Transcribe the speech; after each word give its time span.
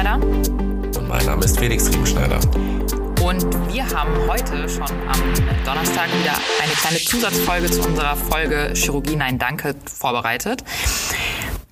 Riemenschneider. 0.00 0.14
Und 0.98 1.08
mein 1.08 1.26
Name 1.26 1.44
ist 1.44 1.58
Felix 1.58 1.90
Riemenschneider. 1.90 2.40
Und 3.22 3.44
wir 3.72 3.86
haben 3.90 4.12
heute 4.26 4.68
schon 4.68 4.82
am 4.82 5.64
Donnerstag 5.64 6.08
wieder 6.18 6.32
eine 6.62 6.72
kleine 6.72 6.98
Zusatzfolge 6.98 7.70
zu 7.70 7.82
unserer 7.82 8.16
Folge 8.16 8.72
Chirurgie 8.74 9.16
Nein 9.16 9.38
Danke 9.38 9.74
vorbereitet. 9.84 10.64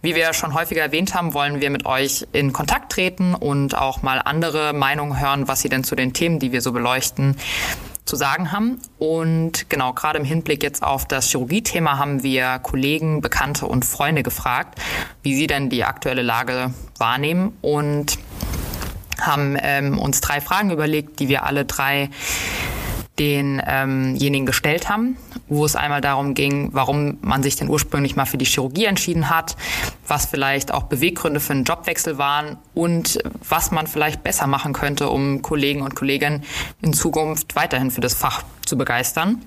Wie 0.03 0.15
wir 0.15 0.33
schon 0.35 0.55
häufiger 0.55 0.83
erwähnt 0.83 1.15
haben, 1.15 1.33
wollen 1.33 1.61
wir 1.61 1.71
mit 1.71 1.87
euch 1.87 2.27
in 2.33 2.53
Kontakt 2.53 2.93
treten 2.93 3.35
und 3.35 3.77
auch 3.77 4.03
mal 4.03 4.21
andere 4.23 4.73
Meinungen 4.73 5.19
hören, 5.19 5.49
was 5.49 5.63
sie 5.63 5.69
denn 5.69 5.83
zu 5.83 5.97
den 5.97 6.13
Themen, 6.13 6.39
die 6.39 6.53
wir 6.53 6.61
so 6.61 6.73
beleuchten, 6.73 7.37
zu 8.09 8.17
sagen 8.17 8.51
haben. 8.51 8.81
Und 8.99 9.71
genau, 9.71 9.93
gerade 9.93 10.19
im 10.19 10.25
Hinblick 10.25 10.63
jetzt 10.63 10.83
auf 10.83 11.07
das 11.07 11.29
Chirurgie-Thema 11.31 11.99
haben 11.99 12.23
wir 12.23 12.59
Kollegen, 12.59 13.21
Bekannte 13.21 13.67
und 13.67 13.85
Freunde 13.85 14.23
gefragt, 14.23 14.81
wie 15.23 15.37
sie 15.37 15.47
denn 15.47 15.69
die 15.71 15.85
aktuelle 15.85 16.23
Lage 16.23 16.73
wahrnehmen 16.99 17.57
und 17.61 18.19
haben 19.21 19.57
ähm, 19.61 19.99
uns 19.99 20.21
drei 20.21 20.41
Fragen 20.41 20.71
überlegt, 20.71 21.21
die 21.21 21.29
wir 21.29 21.45
alle 21.45 21.65
drei 21.65 22.11
denjenigen 23.19 24.43
ähm 24.43 24.47
gestellt 24.47 24.89
haben, 24.89 25.17
wo 25.49 25.65
es 25.65 25.77
einmal 25.77 26.01
darum 26.01 26.35
ging, 26.35 26.71
warum 26.73 27.19
man 27.21 27.43
sich 27.43 27.57
denn 27.57 27.69
ursprünglich 27.69 28.17
mal 28.17 28.25
für 28.25 28.39
die 28.39 28.45
Chirurgie 28.45 28.85
entschieden 28.85 29.31
hat, 29.31 29.57
was 30.07 30.27
vielleicht 30.27 30.73
auch 30.73 30.85
Beweggründe 30.85 31.41
für 31.41 31.53
einen 31.53 31.65
Jobwechsel 31.65 32.19
waren 32.19 32.57
und 32.75 33.19
was 33.49 33.71
man 33.71 33.87
vielleicht 33.87 34.23
besser 34.23 34.47
machen 34.47 34.73
könnte, 34.73 35.09
um 35.09 35.43
Kollegen 35.43 35.83
und 35.83 35.95
Kolleginnen 35.95 36.45
in 36.83 36.93
Zukunft 36.93 37.57
weiterhin 37.57 37.91
für 37.91 38.01
das 38.01 38.15
Fach 38.15 38.43
zu 38.65 38.79
begeistern. 38.79 39.43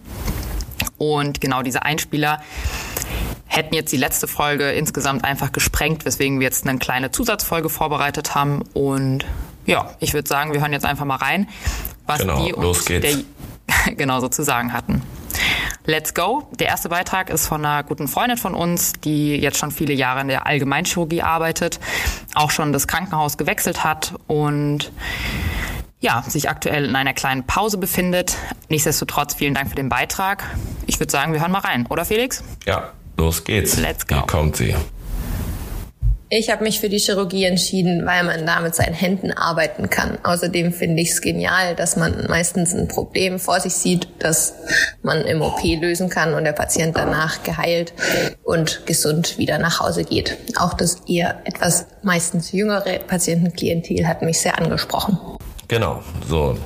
Und 0.97 1.41
genau 1.41 1.63
diese 1.63 1.83
Einspieler 1.83 2.41
hätten 3.47 3.75
jetzt 3.75 3.91
die 3.91 3.97
letzte 3.97 4.27
Folge 4.27 4.71
insgesamt 4.71 5.25
einfach 5.25 5.51
gesprengt, 5.51 6.05
weswegen 6.05 6.39
wir 6.39 6.45
jetzt 6.45 6.67
eine 6.67 6.79
kleine 6.79 7.11
Zusatzfolge 7.11 7.69
vorbereitet 7.69 8.33
haben. 8.35 8.61
Und 8.73 9.25
ja, 9.65 9.95
ich 9.99 10.13
würde 10.13 10.27
sagen, 10.27 10.53
wir 10.53 10.61
hören 10.61 10.73
jetzt 10.73 10.85
einfach 10.85 11.05
mal 11.05 11.15
rein, 11.15 11.49
was 12.05 12.19
genau, 12.19 12.45
die 12.45 12.53
uns 12.53 12.85
der 12.85 13.15
genau 13.97 14.19
so 14.19 14.27
zu 14.27 14.43
sagen 14.43 14.73
hatten. 14.73 15.01
Let's 15.85 16.13
go. 16.13 16.47
Der 16.59 16.67
erste 16.67 16.89
Beitrag 16.89 17.29
ist 17.29 17.47
von 17.47 17.65
einer 17.65 17.83
guten 17.83 18.07
Freundin 18.07 18.37
von 18.37 18.53
uns, 18.53 18.93
die 18.93 19.35
jetzt 19.35 19.57
schon 19.57 19.71
viele 19.71 19.93
Jahre 19.93 20.21
in 20.21 20.27
der 20.27 20.45
Allgemeinchirurgie 20.45 21.23
arbeitet, 21.23 21.79
auch 22.35 22.51
schon 22.51 22.71
das 22.71 22.87
Krankenhaus 22.87 23.37
gewechselt 23.37 23.83
hat 23.83 24.13
und 24.27 24.91
ja, 25.99 26.23
sich 26.27 26.49
aktuell 26.49 26.85
in 26.85 26.95
einer 26.95 27.13
kleinen 27.13 27.45
Pause 27.45 27.77
befindet. 27.77 28.37
Nichtsdestotrotz 28.69 29.35
vielen 29.35 29.53
Dank 29.53 29.69
für 29.69 29.75
den 29.75 29.89
Beitrag. 29.89 30.43
Ich 30.87 30.99
würde 30.99 31.11
sagen, 31.11 31.33
wir 31.33 31.41
hören 31.41 31.51
mal 31.51 31.59
rein, 31.59 31.85
oder 31.87 32.05
Felix? 32.05 32.43
Ja, 32.65 32.91
los 33.17 33.43
geht's. 33.43 33.77
Let's 33.77 34.05
go. 34.05 34.15
Hier 34.15 34.23
kommt 34.27 34.55
sie. 34.55 34.75
Ich 36.33 36.49
habe 36.49 36.63
mich 36.63 36.79
für 36.79 36.87
die 36.87 36.97
Chirurgie 36.97 37.43
entschieden, 37.43 38.05
weil 38.05 38.23
man 38.23 38.45
da 38.45 38.61
mit 38.61 38.73
seinen 38.73 38.93
Händen 38.93 39.33
arbeiten 39.33 39.89
kann. 39.89 40.17
Außerdem 40.23 40.71
finde 40.71 41.01
ich 41.01 41.11
es 41.11 41.19
genial, 41.19 41.75
dass 41.75 41.97
man 41.97 42.25
meistens 42.29 42.73
ein 42.73 42.87
Problem 42.87 43.37
vor 43.37 43.59
sich 43.59 43.73
sieht, 43.73 44.07
das 44.19 44.53
man 45.03 45.23
im 45.25 45.41
OP 45.41 45.61
lösen 45.61 46.07
kann 46.07 46.33
und 46.33 46.45
der 46.45 46.53
Patient 46.53 46.95
danach 46.95 47.43
geheilt 47.43 47.91
und 48.43 48.85
gesund 48.85 49.39
wieder 49.39 49.59
nach 49.59 49.81
Hause 49.81 50.05
geht. 50.05 50.37
Auch 50.57 50.73
das 50.73 51.01
eher 51.05 51.41
etwas 51.43 51.87
meistens 52.01 52.53
jüngere 52.53 52.99
Patientenklientel 52.99 54.07
hat 54.07 54.21
mich 54.21 54.39
sehr 54.39 54.57
angesprochen. 54.57 55.19
Genau, 55.67 56.01
so, 56.29 56.57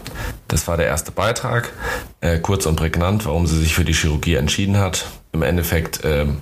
das 0.48 0.68
war 0.68 0.78
der 0.78 0.86
erste 0.86 1.12
Beitrag. 1.12 1.74
Äh, 2.22 2.38
kurz 2.38 2.68
und 2.68 2.76
prägnant, 2.76 3.26
warum 3.26 3.48
sie 3.48 3.58
sich 3.58 3.74
für 3.74 3.84
die 3.84 3.94
Chirurgie 3.94 4.36
entschieden 4.36 4.78
hat. 4.78 5.08
Im 5.34 5.42
Endeffekt 5.42 6.02
ähm, 6.04 6.38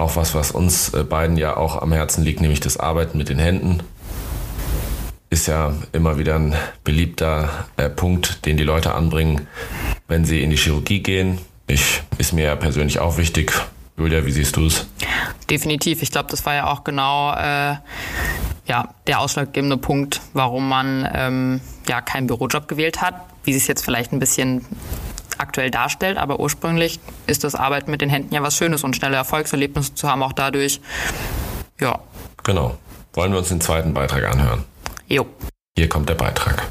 auch 0.00 0.16
was, 0.16 0.34
was 0.34 0.50
uns 0.50 0.94
äh, 0.94 1.04
beiden 1.04 1.36
ja 1.36 1.56
auch 1.56 1.80
am 1.80 1.92
Herzen 1.92 2.24
liegt, 2.24 2.40
nämlich 2.40 2.60
das 2.60 2.78
Arbeiten 2.78 3.18
mit 3.18 3.28
den 3.28 3.38
Händen. 3.38 3.82
Ist 5.28 5.46
ja 5.46 5.74
immer 5.92 6.18
wieder 6.18 6.34
ein 6.36 6.54
beliebter 6.82 7.66
äh, 7.76 7.88
Punkt, 7.88 8.44
den 8.46 8.56
die 8.56 8.64
Leute 8.64 8.94
anbringen, 8.94 9.46
wenn 10.08 10.24
sie 10.24 10.42
in 10.42 10.50
die 10.50 10.56
Chirurgie 10.56 11.00
gehen. 11.00 11.38
Ich, 11.68 12.02
ist 12.18 12.32
mir 12.32 12.46
ja 12.46 12.56
persönlich 12.56 12.98
auch 12.98 13.16
wichtig. 13.16 13.52
Julia, 13.96 14.24
wie 14.24 14.32
siehst 14.32 14.56
du 14.56 14.66
es? 14.66 14.88
Definitiv. 15.48 16.02
Ich 16.02 16.10
glaube, 16.10 16.28
das 16.30 16.44
war 16.46 16.54
ja 16.54 16.66
auch 16.66 16.82
genau 16.82 17.32
äh, 17.34 17.76
ja, 18.66 18.94
der 19.06 19.20
ausschlaggebende 19.20 19.76
Punkt, 19.76 20.20
warum 20.32 20.68
man 20.68 21.08
ähm, 21.12 21.60
ja 21.86 22.00
keinen 22.00 22.26
Bürojob 22.26 22.66
gewählt 22.66 23.02
hat, 23.02 23.14
wie 23.44 23.52
sie 23.52 23.58
es 23.58 23.66
jetzt 23.66 23.84
vielleicht 23.84 24.12
ein 24.12 24.18
bisschen 24.18 24.64
aktuell 25.40 25.70
darstellt, 25.70 26.18
aber 26.18 26.40
ursprünglich 26.40 27.00
ist 27.26 27.44
das 27.44 27.54
Arbeiten 27.54 27.90
mit 27.90 28.00
den 28.00 28.10
Händen 28.10 28.34
ja 28.34 28.42
was 28.42 28.56
Schönes 28.56 28.84
und 28.84 28.94
schnelle 28.94 29.16
Erfolgserlebnisse 29.16 29.94
zu 29.94 30.08
haben, 30.08 30.22
auch 30.22 30.32
dadurch, 30.32 30.80
ja. 31.80 31.98
Genau. 32.44 32.76
Wollen 33.14 33.32
wir 33.32 33.38
uns 33.38 33.48
den 33.48 33.60
zweiten 33.60 33.92
Beitrag 33.92 34.24
anhören? 34.24 34.64
Jo. 35.08 35.26
Hier 35.76 35.88
kommt 35.88 36.08
der 36.08 36.14
Beitrag. 36.14 36.70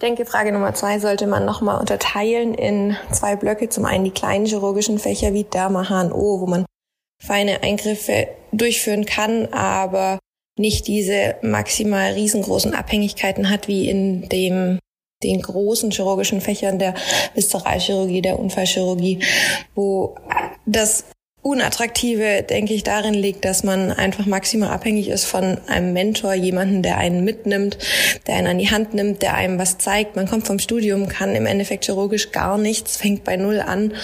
Ich 0.00 0.06
denke, 0.06 0.26
Frage 0.26 0.52
Nummer 0.52 0.74
zwei 0.74 0.98
sollte 0.98 1.26
man 1.26 1.44
nochmal 1.44 1.80
unterteilen 1.80 2.54
in 2.54 2.96
zwei 3.12 3.36
Blöcke. 3.36 3.68
Zum 3.68 3.84
einen 3.84 4.04
die 4.04 4.10
kleinen 4.10 4.46
chirurgischen 4.46 4.98
Fächer 4.98 5.32
wie 5.32 5.44
Derma, 5.44 5.88
HNO, 5.88 6.40
wo 6.40 6.46
man 6.46 6.64
feine 7.20 7.62
Eingriffe 7.62 8.28
durchführen 8.52 9.06
kann, 9.06 9.52
aber 9.52 10.18
nicht 10.56 10.86
diese 10.86 11.36
maximal 11.42 12.12
riesengroßen 12.12 12.74
Abhängigkeiten 12.74 13.50
hat 13.50 13.68
wie 13.68 13.88
in 13.88 14.28
dem 14.28 14.78
den 15.22 15.42
großen 15.42 15.90
chirurgischen 15.90 16.40
Fächern 16.40 16.78
der 16.78 16.94
Viszeralchirurgie, 17.34 18.22
der 18.22 18.38
Unfallchirurgie, 18.38 19.20
wo 19.74 20.16
das 20.66 21.04
Unattraktive, 21.40 22.42
denke 22.42 22.74
ich, 22.74 22.82
darin 22.82 23.14
liegt, 23.14 23.44
dass 23.44 23.62
man 23.62 23.92
einfach 23.92 24.26
maximal 24.26 24.70
abhängig 24.70 25.08
ist 25.08 25.24
von 25.24 25.58
einem 25.68 25.92
Mentor, 25.92 26.34
jemanden, 26.34 26.82
der 26.82 26.98
einen 26.98 27.22
mitnimmt, 27.22 27.78
der 28.26 28.34
einen 28.34 28.48
an 28.48 28.58
die 28.58 28.70
Hand 28.70 28.92
nimmt, 28.92 29.22
der 29.22 29.34
einem 29.34 29.56
was 29.56 29.78
zeigt. 29.78 30.16
Man 30.16 30.26
kommt 30.26 30.48
vom 30.48 30.58
Studium, 30.58 31.08
kann 31.08 31.36
im 31.36 31.46
Endeffekt 31.46 31.86
chirurgisch 31.86 32.32
gar 32.32 32.58
nichts, 32.58 32.96
fängt 32.96 33.22
bei 33.22 33.36
Null 33.36 33.60
an. 33.60 33.94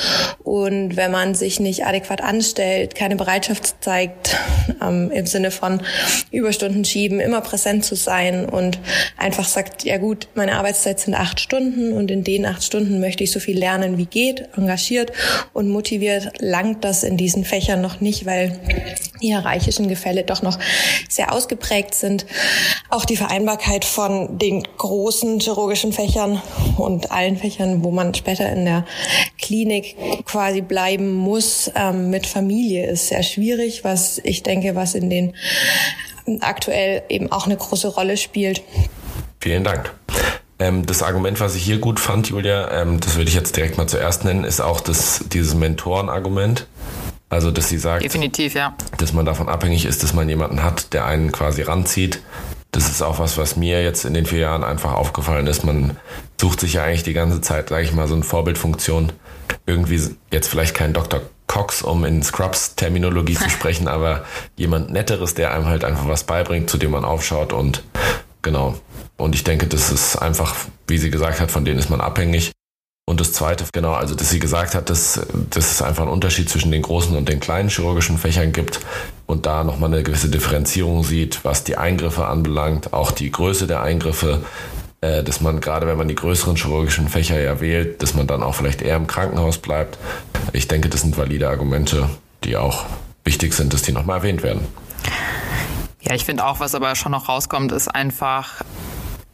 Und 0.45 0.97
wenn 0.97 1.11
man 1.11 1.35
sich 1.35 1.59
nicht 1.59 1.85
adäquat 1.85 2.23
anstellt, 2.23 2.95
keine 2.95 3.17
Bereitschaft 3.17 3.83
zeigt, 3.83 4.37
ähm, 4.81 5.11
im 5.11 5.27
Sinne 5.27 5.51
von 5.51 5.83
Überstunden 6.31 6.85
schieben, 6.85 7.19
immer 7.19 7.41
präsent 7.41 7.85
zu 7.85 7.97
sein 7.97 8.49
und 8.49 8.79
einfach 9.19 9.45
sagt, 9.45 9.83
ja 9.83 9.99
gut, 9.99 10.29
meine 10.35 10.53
Arbeitszeit 10.53 11.01
sind 11.01 11.15
acht 11.15 11.41
Stunden 11.41 11.93
und 11.93 12.13
in 12.13 12.23
den 12.23 12.47
acht 12.47 12.63
Stunden 12.63 13.01
möchte 13.01 13.25
ich 13.25 13.33
so 13.33 13.41
viel 13.41 13.59
lernen, 13.59 13.99
wie 13.99 14.07
geht, 14.07 14.49
engagiert 14.57 15.13
und 15.53 15.69
motiviert, 15.69 16.31
langt 16.39 16.85
das 16.85 17.03
in 17.03 17.17
die 17.17 17.24
diesen 17.25 17.45
Fächern 17.45 17.81
noch 17.81 18.01
nicht, 18.01 18.27
weil 18.27 18.61
die 19.21 19.29
hierarchischen 19.29 19.89
Gefälle 19.89 20.25
doch 20.25 20.43
noch 20.43 20.59
sehr 21.09 21.33
ausgeprägt 21.33 21.95
sind. 21.95 22.27
Auch 22.91 23.07
die 23.07 23.17
Vereinbarkeit 23.17 23.87
von 23.87 24.39
den 24.39 24.63
großen 24.77 25.41
chirurgischen 25.41 25.95
Fächern 25.95 26.43
und 26.77 27.11
allen 27.11 27.39
Fächern, 27.39 27.83
wo 27.83 27.91
man 27.91 28.13
später 28.13 28.51
in 28.53 28.67
der 28.67 28.85
Klinik 29.41 29.97
quasi 30.27 30.61
bleiben 30.61 31.15
muss, 31.15 31.71
ähm, 31.75 32.11
mit 32.11 32.27
Familie 32.27 32.87
ist 32.87 33.09
sehr 33.09 33.23
schwierig, 33.23 33.85
was 33.85 34.19
ich 34.23 34.43
denke, 34.43 34.75
was 34.75 34.95
in 34.95 35.09
den 35.09 35.35
aktuell 36.41 37.03
eben 37.09 37.33
auch 37.33 37.47
eine 37.47 37.57
große 37.57 37.89
Rolle 37.89 38.19
spielt. 38.19 38.63
Vielen 39.41 39.65
Dank. 39.65 39.95
Ähm, 40.59 40.87
das 40.87 41.03
Argument, 41.03 41.41
was 41.41 41.57
ich 41.57 41.65
hier 41.65 41.79
gut 41.79 41.99
fand, 41.99 42.29
Julia, 42.29 42.71
ähm, 42.71 43.01
das 43.01 43.17
würde 43.17 43.29
ich 43.29 43.35
jetzt 43.35 43.57
direkt 43.57 43.77
mal 43.77 43.87
zuerst 43.87 44.25
nennen, 44.25 44.45
ist 44.45 44.61
auch 44.61 44.81
das, 44.81 45.25
dieses 45.33 45.55
Mentorenargument. 45.55 46.67
Also, 47.29 47.51
dass 47.51 47.69
sie 47.69 47.79
sagt, 47.79 48.05
definitiv, 48.05 48.55
ja. 48.55 48.77
dass 48.99 49.13
man 49.13 49.27
davon 49.27 49.49
abhängig 49.49 49.87
ist, 49.87 50.03
dass 50.03 50.13
man 50.13 50.29
jemanden 50.29 50.63
hat, 50.63 50.93
der 50.93 51.07
einen 51.07 51.33
quasi 51.33 51.63
ranzieht. 51.63 52.21
Das 52.71 52.89
ist 52.89 53.03
auch 53.03 53.19
was, 53.19 53.39
was 53.39 53.57
mir 53.57 53.83
jetzt 53.83 54.05
in 54.05 54.15
den 54.15 54.27
vier 54.27 54.41
Jahren 54.41 54.65
einfach 54.65 54.95
aufgefallen 54.95 55.47
ist. 55.47 55.65
Man 55.65 55.97
sucht 56.41 56.61
sich 56.61 56.75
ja 56.75 56.85
eigentlich 56.85 57.05
die 57.05 57.13
ganze 57.13 57.41
Zeit, 57.41 57.69
sage 57.69 57.85
ich 57.85 57.93
mal, 57.93 58.09
so 58.09 58.15
eine 58.15 58.25
Vorbildfunktion. 58.25 59.13
Irgendwie 59.67 60.01
jetzt 60.33 60.49
vielleicht 60.49 60.75
kein 60.75 60.93
Dr. 60.93 61.23
Cox, 61.47 61.83
um 61.83 62.05
in 62.05 62.23
Scrubs-Terminologie 62.23 63.35
zu 63.35 63.49
sprechen, 63.51 63.87
aber 63.89 64.25
jemand 64.57 64.91
Netteres, 64.91 65.35
der 65.35 65.53
einem 65.53 65.67
halt 65.67 65.85
einfach 65.85 66.09
was 66.09 66.25
beibringt, 66.25 66.69
zu 66.69 66.79
dem 66.79 66.91
man 66.91 67.05
aufschaut 67.05 67.53
und 67.53 67.85
genau. 68.43 68.75
Und 69.17 69.35
ich 69.35 69.45
denke, 69.45 69.67
das 69.67 69.93
ist 69.93 70.17
einfach, 70.17 70.55
wie 70.89 70.99
sie 70.99 71.11
gesagt 71.11 71.41
hat, 71.41 71.51
von 71.51 71.65
denen 71.65 71.79
ist 71.79 71.91
man 71.91 72.01
abhängig. 72.01 72.53
Und 73.07 73.21
das 73.21 73.35
Zweite, 73.35 73.65
genau, 73.71 73.93
also 73.93 74.15
dass 74.15 74.31
sie 74.31 74.39
gesagt 74.39 74.75
hat, 74.75 74.89
dass, 74.89 75.21
dass 75.51 75.73
es 75.73 75.83
einfach 75.83 76.05
einen 76.05 76.13
Unterschied 76.13 76.49
zwischen 76.49 76.73
den 76.73 76.81
großen 76.81 77.15
und 77.17 77.29
den 77.29 77.39
kleinen 77.39 77.69
chirurgischen 77.69 78.17
Fächern 78.17 78.53
gibt 78.53 78.81
und 79.27 79.45
da 79.45 79.63
nochmal 79.63 79.93
eine 79.93 80.03
gewisse 80.03 80.31
Differenzierung 80.31 81.05
sieht, 81.05 81.45
was 81.45 81.65
die 81.65 81.77
Eingriffe 81.77 82.27
anbelangt, 82.27 82.95
auch 82.95 83.11
die 83.11 83.31
Größe 83.31 83.67
der 83.67 83.83
Eingriffe, 83.83 84.43
äh, 85.03 85.23
dass 85.23 85.43
man 85.43 85.61
gerade, 85.61 85.87
wenn 85.87 85.99
man 85.99 86.09
die 86.09 86.15
größeren 86.15 86.57
chirurgischen 86.57 87.09
Fächer 87.09 87.39
ja 87.39 87.61
wählt, 87.61 88.03
dass 88.03 88.15
man 88.15 88.27
dann 88.27 88.43
auch 88.43 88.55
vielleicht 88.55 88.81
eher 88.81 88.97
im 88.97 89.07
Krankenhaus 89.07 89.59
bleibt. 89.59 89.99
Ich 90.55 90.67
denke, 90.67 90.89
das 90.89 91.03
sind 91.03 91.19
valide 91.19 91.51
Argumente, 91.51 92.09
die 92.43 92.57
auch 92.57 92.87
wichtig 93.23 93.53
sind, 93.53 93.75
dass 93.75 93.83
die 93.83 93.93
nochmal 93.93 94.19
erwähnt 94.19 94.43
werden. 94.43 94.67
Ja, 96.01 96.15
ich 96.15 96.25
finde 96.25 96.47
auch, 96.47 96.61
was 96.61 96.75
aber 96.75 96.95
schon 96.97 97.13
noch 97.13 97.29
rauskommt, 97.29 97.73
ist 97.73 97.89
einfach, 97.89 98.63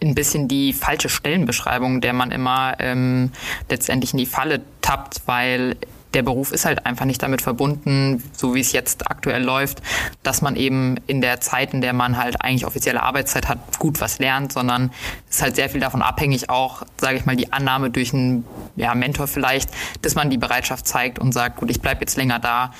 ein 0.02 0.14
bisschen 0.14 0.48
die 0.48 0.72
falsche 0.72 1.08
Stellenbeschreibung, 1.08 2.00
der 2.00 2.12
man 2.12 2.30
immer 2.30 2.76
ähm, 2.78 3.32
letztendlich 3.68 4.12
in 4.12 4.18
die 4.18 4.26
Falle 4.26 4.62
tappt, 4.80 5.22
weil 5.26 5.76
der 6.14 6.22
Beruf 6.22 6.52
ist 6.52 6.64
halt 6.64 6.86
einfach 6.86 7.04
nicht 7.04 7.22
damit 7.22 7.42
verbunden, 7.42 8.22
so 8.32 8.54
wie 8.54 8.60
es 8.60 8.72
jetzt 8.72 9.10
aktuell 9.10 9.42
läuft, 9.42 9.82
dass 10.22 10.42
man 10.42 10.56
eben 10.56 10.96
in 11.06 11.20
der 11.20 11.40
Zeit, 11.40 11.72
in 11.74 11.80
der 11.80 11.92
man 11.92 12.16
halt 12.16 12.42
eigentlich 12.42 12.66
offizielle 12.66 13.02
Arbeitszeit 13.02 13.48
hat, 13.48 13.78
gut 13.78 14.00
was 14.00 14.18
lernt, 14.18 14.52
sondern 14.52 14.90
ist 15.28 15.42
halt 15.42 15.56
sehr 15.56 15.68
viel 15.68 15.80
davon 15.80 16.02
abhängig, 16.02 16.50
auch, 16.50 16.82
sage 16.96 17.16
ich 17.16 17.26
mal, 17.26 17.36
die 17.36 17.52
Annahme 17.52 17.90
durch 17.90 18.12
einen 18.12 18.44
ja, 18.76 18.94
Mentor 18.94 19.26
vielleicht, 19.26 19.70
dass 20.02 20.14
man 20.14 20.30
die 20.30 20.38
Bereitschaft 20.38 20.86
zeigt 20.86 21.18
und 21.18 21.32
sagt, 21.32 21.56
gut, 21.56 21.70
ich 21.70 21.80
bleibe 21.80 22.00
jetzt 22.00 22.16
länger 22.16 22.38
da, 22.38 22.72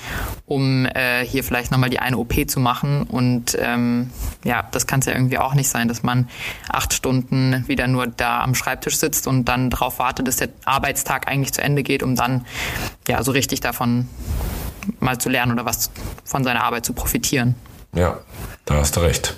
um 0.45 0.85
äh, 0.85 1.25
hier 1.25 1.43
vielleicht 1.43 1.71
nochmal 1.71 1.89
die 1.89 1.99
eine 1.99 2.17
OP 2.17 2.33
zu 2.49 2.59
machen. 2.59 3.03
Und 3.03 3.57
ähm, 3.59 4.11
ja, 4.43 4.67
das 4.71 4.87
kann 4.87 4.99
es 4.99 5.05
ja 5.05 5.13
irgendwie 5.13 5.37
auch 5.37 5.53
nicht 5.53 5.69
sein, 5.69 5.87
dass 5.87 6.03
man 6.03 6.27
acht 6.69 6.93
Stunden 6.93 7.63
wieder 7.67 7.87
nur 7.87 8.07
da 8.07 8.41
am 8.41 8.55
Schreibtisch 8.55 8.97
sitzt 8.97 9.27
und 9.27 9.45
dann 9.45 9.69
darauf 9.69 9.99
wartet, 9.99 10.27
dass 10.27 10.37
der 10.37 10.49
Arbeitstag 10.65 11.27
eigentlich 11.27 11.53
zu 11.53 11.61
Ende 11.61 11.83
geht, 11.83 12.03
um 12.03 12.15
dann 12.15 12.45
ja 13.07 13.23
so 13.23 13.31
richtig 13.31 13.59
davon 13.61 14.07
mal 14.99 15.17
zu 15.17 15.29
lernen 15.29 15.51
oder 15.53 15.65
was 15.65 15.91
von 16.23 16.43
seiner 16.43 16.63
Arbeit 16.63 16.85
zu 16.85 16.93
profitieren. 16.93 17.55
Ja, 17.93 18.19
da 18.65 18.75
hast 18.75 18.95
du 18.95 19.01
recht. 19.01 19.37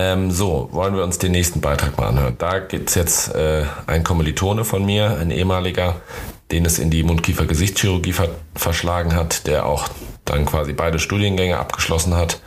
Ähm, 0.00 0.30
so, 0.30 0.68
wollen 0.70 0.94
wir 0.94 1.02
uns 1.02 1.18
den 1.18 1.32
nächsten 1.32 1.60
Beitrag 1.60 1.98
mal 1.98 2.06
anhören. 2.06 2.36
Da 2.38 2.60
gibt 2.60 2.88
es 2.88 2.94
jetzt 2.94 3.34
äh, 3.34 3.64
ein 3.86 4.04
Kommilitone 4.04 4.64
von 4.64 4.86
mir, 4.86 5.18
ein 5.18 5.32
ehemaliger, 5.32 5.96
den 6.52 6.64
es 6.64 6.78
in 6.78 6.90
die 6.90 7.02
Mundkiefer-Gesichtschirurgie 7.02 8.12
ver 8.12 8.28
verschlagen 8.54 9.16
hat, 9.16 9.46
der 9.48 9.66
auch 9.66 9.88
dann 10.24 10.46
quasi 10.46 10.72
beide 10.72 10.98
Studiengänge 11.00 11.58
abgeschlossen 11.58 12.14
hat, 12.14 12.40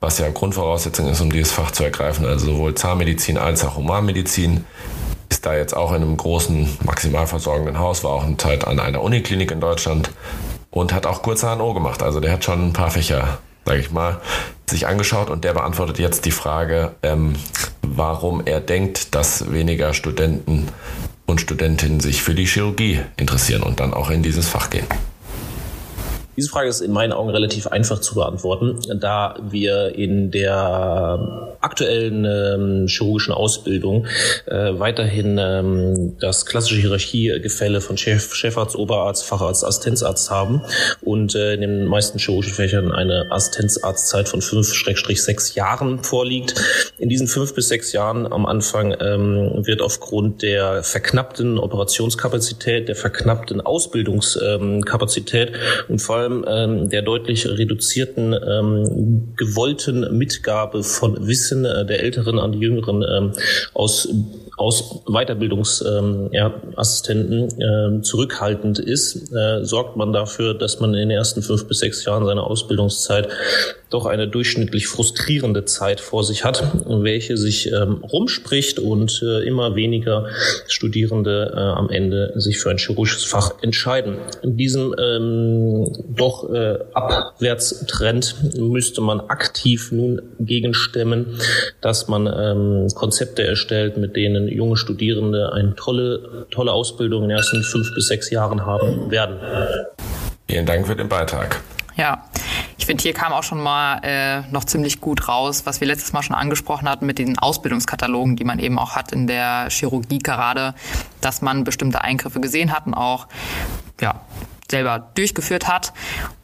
was 0.00 0.18
ja 0.18 0.28
Grundvoraussetzung 0.30 1.08
ist, 1.08 1.20
um 1.20 1.30
dieses 1.30 1.52
Fach 1.52 1.70
zu 1.70 1.84
ergreifen, 1.84 2.26
also 2.26 2.46
sowohl 2.46 2.74
Zahnmedizin 2.74 3.38
als 3.38 3.64
auch 3.64 3.76
Humanmedizin. 3.76 4.64
Ist 5.28 5.46
da 5.46 5.54
jetzt 5.54 5.76
auch 5.76 5.90
in 5.90 6.02
einem 6.02 6.16
großen, 6.16 6.78
maximal 6.84 7.26
versorgenden 7.26 7.78
Haus, 7.78 8.04
war 8.04 8.12
auch 8.12 8.24
eine 8.24 8.36
Zeit 8.36 8.66
an 8.66 8.80
einer 8.80 9.02
Uniklinik 9.02 9.50
in 9.50 9.60
Deutschland 9.60 10.10
und 10.70 10.92
hat 10.92 11.06
auch 11.06 11.22
kurze 11.22 11.54
HNO 11.54 11.74
gemacht. 11.74 12.02
Also 12.02 12.20
der 12.20 12.32
hat 12.32 12.44
schon 12.44 12.68
ein 12.68 12.72
paar 12.72 12.90
Fächer 12.90 13.38
sage 13.66 13.80
ich 13.80 13.90
mal, 13.90 14.20
sich 14.70 14.86
angeschaut 14.86 15.28
und 15.28 15.44
der 15.44 15.52
beantwortet 15.52 15.98
jetzt 15.98 16.24
die 16.24 16.30
Frage, 16.30 16.94
ähm, 17.02 17.34
warum 17.82 18.42
er 18.46 18.60
denkt, 18.60 19.14
dass 19.14 19.52
weniger 19.52 19.92
Studenten 19.92 20.68
und 21.26 21.40
Studentinnen 21.40 22.00
sich 22.00 22.22
für 22.22 22.34
die 22.34 22.46
Chirurgie 22.46 23.00
interessieren 23.16 23.62
und 23.62 23.80
dann 23.80 23.92
auch 23.92 24.10
in 24.10 24.22
dieses 24.22 24.48
Fach 24.48 24.70
gehen. 24.70 24.86
Diese 26.36 26.50
Frage 26.50 26.68
ist 26.68 26.82
in 26.82 26.92
meinen 26.92 27.12
Augen 27.12 27.30
relativ 27.30 27.66
einfach 27.66 28.00
zu 28.00 28.14
beantworten, 28.14 28.80
da 29.00 29.36
wir 29.48 29.94
in 29.94 30.30
der 30.30 31.56
aktuellen 31.60 32.24
ähm, 32.24 32.86
chirurgischen 32.86 33.32
Ausbildung 33.32 34.06
äh, 34.46 34.78
weiterhin 34.78 35.38
ähm, 35.40 36.16
das 36.20 36.44
klassische 36.44 36.80
Hierarchiegefälle 36.80 37.80
von 37.80 37.96
Chef, 37.96 38.34
Chefarzt, 38.34 38.76
Oberarzt, 38.76 39.24
Facharzt, 39.24 39.64
Assistenzarzt 39.64 40.30
haben 40.30 40.62
und 41.02 41.34
äh, 41.34 41.54
in 41.54 41.62
den 41.62 41.86
meisten 41.86 42.18
chirurgischen 42.18 42.54
Fächern 42.54 42.92
eine 42.92 43.26
Assistenzarztzeit 43.30 44.28
von 44.28 44.42
fünf 44.42 44.66
sechs 44.66 45.54
Jahren 45.54 46.02
vorliegt. 46.02 46.54
In 46.98 47.08
diesen 47.08 47.28
fünf 47.28 47.54
bis 47.54 47.68
sechs 47.68 47.92
Jahren 47.92 48.30
am 48.30 48.44
Anfang 48.44 48.94
ähm, 49.00 49.66
wird 49.66 49.80
aufgrund 49.80 50.42
der 50.42 50.82
verknappten 50.82 51.58
Operationskapazität, 51.58 52.88
der 52.88 52.96
verknappten 52.96 53.60
Ausbildungskapazität 53.60 55.52
und 55.88 56.00
vor 56.00 56.25
allem 56.26 56.44
ähm, 56.48 56.90
der 56.90 57.02
deutlich 57.02 57.46
reduzierten 57.46 58.32
ähm, 58.32 59.34
gewollten 59.36 60.16
Mitgabe 60.16 60.82
von 60.82 61.26
Wissen 61.26 61.64
äh, 61.64 61.86
der 61.86 62.02
Älteren 62.02 62.38
an 62.38 62.52
die 62.52 62.58
Jüngeren 62.58 63.02
ähm, 63.02 63.32
aus 63.74 64.08
aus 64.56 65.02
Weiterbildungsassistenten 65.06 67.48
ähm, 67.60 67.98
äh, 67.98 68.02
zurückhaltend 68.02 68.78
ist, 68.78 69.30
äh, 69.32 69.64
sorgt 69.64 69.96
man 69.96 70.12
dafür, 70.14 70.54
dass 70.54 70.80
man 70.80 70.94
in 70.94 71.00
den 71.00 71.10
ersten 71.10 71.42
fünf 71.42 71.68
bis 71.68 71.80
sechs 71.80 72.06
Jahren 72.06 72.24
seiner 72.24 72.44
Ausbildungszeit 72.44 73.28
doch 73.90 74.06
eine 74.06 74.28
durchschnittlich 74.28 74.86
frustrierende 74.88 75.66
Zeit 75.66 76.00
vor 76.00 76.24
sich 76.24 76.44
hat, 76.44 76.64
welche 76.86 77.36
sich 77.36 77.70
ähm, 77.70 78.02
rumspricht 78.02 78.78
und 78.78 79.22
äh, 79.22 79.46
immer 79.46 79.76
weniger 79.76 80.28
Studierende 80.66 81.52
äh, 81.54 81.58
am 81.58 81.90
Ende 81.90 82.32
sich 82.36 82.58
für 82.58 82.70
ein 82.70 82.78
chirurgisches 82.78 83.24
Fach 83.24 83.62
entscheiden. 83.62 84.16
In 84.42 84.56
diesem 84.56 84.94
ähm, 84.98 85.92
doch 86.16 86.50
äh, 86.52 86.78
Abwärtstrend 86.94 88.58
müsste 88.58 89.00
man 89.00 89.20
aktiv 89.20 89.92
nun 89.92 90.20
gegenstemmen, 90.40 91.40
dass 91.80 92.08
man 92.08 92.26
ähm, 92.26 92.88
Konzepte 92.94 93.46
erstellt, 93.46 93.96
mit 93.96 94.16
denen 94.16 94.48
junge 94.48 94.76
Studierende 94.76 95.52
eine 95.52 95.74
tolle, 95.74 96.46
tolle 96.50 96.72
Ausbildung 96.72 97.24
in 97.24 97.28
den 97.28 97.38
ersten 97.38 97.62
fünf 97.62 97.94
bis 97.94 98.08
sechs 98.08 98.30
Jahren 98.30 98.66
haben 98.66 99.10
werden. 99.10 99.38
Vielen 100.48 100.66
Dank 100.66 100.86
für 100.86 100.96
den 100.96 101.08
Beitrag. 101.08 101.60
Ja, 101.96 102.24
ich 102.76 102.84
finde, 102.84 103.02
hier 103.02 103.14
kam 103.14 103.32
auch 103.32 103.42
schon 103.42 103.60
mal 103.60 104.00
äh, 104.02 104.42
noch 104.52 104.64
ziemlich 104.64 105.00
gut 105.00 105.28
raus, 105.28 105.64
was 105.64 105.80
wir 105.80 105.88
letztes 105.88 106.12
Mal 106.12 106.22
schon 106.22 106.36
angesprochen 106.36 106.88
hatten 106.88 107.06
mit 107.06 107.18
den 107.18 107.38
Ausbildungskatalogen, 107.38 108.36
die 108.36 108.44
man 108.44 108.58
eben 108.58 108.78
auch 108.78 108.94
hat 108.94 109.12
in 109.12 109.26
der 109.26 109.68
Chirurgie 109.70 110.18
gerade, 110.18 110.74
dass 111.22 111.40
man 111.40 111.64
bestimmte 111.64 112.02
Eingriffe 112.02 112.38
gesehen 112.38 112.72
hat 112.72 112.86
und 112.86 112.94
auch 112.94 113.28
ja, 114.00 114.20
selber 114.70 115.10
durchgeführt 115.14 115.68
hat 115.68 115.92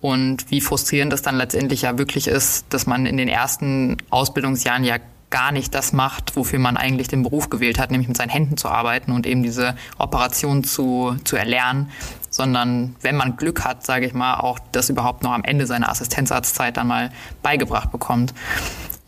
und 0.00 0.50
wie 0.50 0.60
frustrierend 0.60 1.12
es 1.12 1.22
dann 1.22 1.36
letztendlich 1.36 1.82
ja 1.82 1.98
wirklich 1.98 2.28
ist, 2.28 2.66
dass 2.70 2.86
man 2.86 3.06
in 3.06 3.16
den 3.16 3.28
ersten 3.28 3.96
Ausbildungsjahren 4.10 4.84
ja 4.84 4.98
gar 5.32 5.50
nicht 5.50 5.74
das 5.74 5.92
macht, 5.92 6.36
wofür 6.36 6.58
man 6.58 6.76
eigentlich 6.76 7.08
den 7.08 7.22
Beruf 7.22 7.50
gewählt 7.50 7.78
hat, 7.78 7.90
nämlich 7.90 8.06
mit 8.06 8.16
seinen 8.16 8.28
Händen 8.28 8.56
zu 8.56 8.68
arbeiten 8.68 9.12
und 9.12 9.26
eben 9.26 9.42
diese 9.42 9.74
Operation 9.98 10.62
zu, 10.62 11.16
zu 11.24 11.36
erlernen, 11.36 11.90
sondern 12.30 12.94
wenn 13.00 13.16
man 13.16 13.36
Glück 13.36 13.64
hat, 13.64 13.84
sage 13.84 14.06
ich 14.06 14.12
mal, 14.12 14.36
auch 14.36 14.58
das 14.72 14.90
überhaupt 14.90 15.22
noch 15.22 15.32
am 15.32 15.42
Ende 15.42 15.66
seiner 15.66 15.88
Assistenzarztzeit 15.88 16.76
dann 16.76 16.86
mal 16.86 17.10
beigebracht 17.42 17.90
bekommt. 17.90 18.34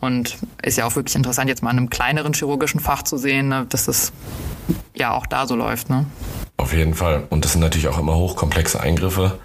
Und 0.01 0.37
ist 0.61 0.77
ja 0.77 0.85
auch 0.85 0.95
wirklich 0.95 1.15
interessant, 1.15 1.49
jetzt 1.49 1.63
mal 1.63 1.71
in 1.71 1.77
einem 1.77 1.89
kleineren 1.89 2.33
chirurgischen 2.33 2.79
Fach 2.79 3.03
zu 3.03 3.17
sehen, 3.17 3.47
ne, 3.47 3.65
dass 3.69 3.85
das 3.85 4.11
ja 4.93 5.11
auch 5.11 5.25
da 5.25 5.47
so 5.47 5.55
läuft. 5.55 5.89
Ne? 5.89 6.05
Auf 6.57 6.73
jeden 6.73 6.93
Fall. 6.93 7.23
Und 7.29 7.45
das 7.45 7.53
sind 7.53 7.61
natürlich 7.61 7.87
auch 7.87 7.99
immer 7.99 8.15
hochkomplexe 8.15 8.79
Eingriffe. 8.79 9.37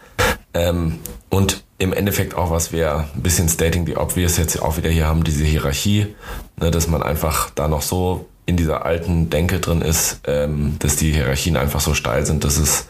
Ähm, 0.54 0.98
und 1.28 1.64
im 1.78 1.92
Endeffekt 1.92 2.34
auch, 2.34 2.50
was 2.50 2.72
wir 2.72 3.06
ein 3.14 3.22
bisschen 3.22 3.48
stating 3.48 3.86
the 3.86 3.96
obvious 3.96 4.36
jetzt 4.36 4.60
auch 4.60 4.76
wieder 4.76 4.90
hier 4.90 5.06
haben, 5.06 5.24
diese 5.24 5.44
Hierarchie, 5.44 6.14
ne, 6.60 6.70
dass 6.70 6.88
man 6.88 7.02
einfach 7.02 7.50
da 7.50 7.68
noch 7.68 7.82
so 7.82 8.26
in 8.46 8.56
dieser 8.56 8.84
alten 8.84 9.30
Denke 9.30 9.60
drin 9.60 9.80
ist, 9.80 10.20
ähm, 10.26 10.76
dass 10.80 10.96
die 10.96 11.12
Hierarchien 11.12 11.56
einfach 11.56 11.80
so 11.80 11.94
steil 11.94 12.26
sind, 12.26 12.44
dass 12.44 12.58
es 12.58 12.86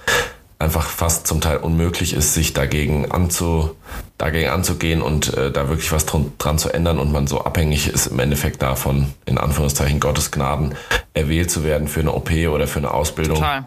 einfach 0.59 0.87
fast 0.87 1.27
zum 1.27 1.41
Teil 1.41 1.59
unmöglich 1.59 2.13
ist, 2.13 2.35
sich 2.35 2.53
dagegen, 2.53 3.11
anzu, 3.11 3.77
dagegen 4.19 4.51
anzugehen 4.51 5.01
und 5.01 5.33
äh, 5.35 5.51
da 5.51 5.69
wirklich 5.69 5.91
was 5.93 6.05
dran, 6.05 6.33
dran 6.39 6.59
zu 6.59 6.71
ändern 6.71 6.99
und 6.99 7.13
man 7.13 7.27
so 7.27 7.43
abhängig 7.43 7.89
ist 7.89 8.09
im 8.09 8.19
Endeffekt 8.19 8.61
davon, 8.63 9.13
in 9.25 9.39
Anführungszeichen 9.39 10.01
Gottes 10.01 10.31
Gnaden, 10.31 10.75
erwählt 11.15 11.51
zu 11.51 11.65
werden 11.65 11.89
für 11.89 12.01
eine 12.01 12.13
OP 12.13 12.31
oder 12.31 12.67
für 12.67 12.79
eine 12.79 12.93
Ausbildung. 12.93 13.37
Total. 13.37 13.67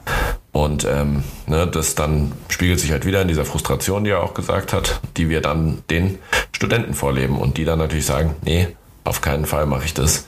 Und 0.54 0.86
ähm, 0.86 1.24
ne, 1.48 1.68
das 1.68 1.96
dann 1.96 2.32
spiegelt 2.48 2.80
sich 2.80 2.92
halt 2.92 3.06
wieder 3.06 3.22
in 3.22 3.28
dieser 3.28 3.44
Frustration, 3.44 4.04
die 4.04 4.12
er 4.12 4.24
auch 4.24 4.36
gesagt 4.36 4.72
hat, 4.72 5.02
die 5.18 5.28
wir 5.28 5.42
dann 5.42 5.84
den 5.90 6.20
Studenten 6.52 6.94
vorleben 6.94 7.40
und 7.40 7.58
die 7.58 7.66
dann 7.66 7.80
natürlich 7.80 8.06
sagen, 8.06 8.36
nee, 8.44 8.68
auf 9.04 9.22
keinen 9.22 9.46
Fall 9.46 9.66
mache 9.66 9.86
ich 9.86 9.96
das. 9.96 10.28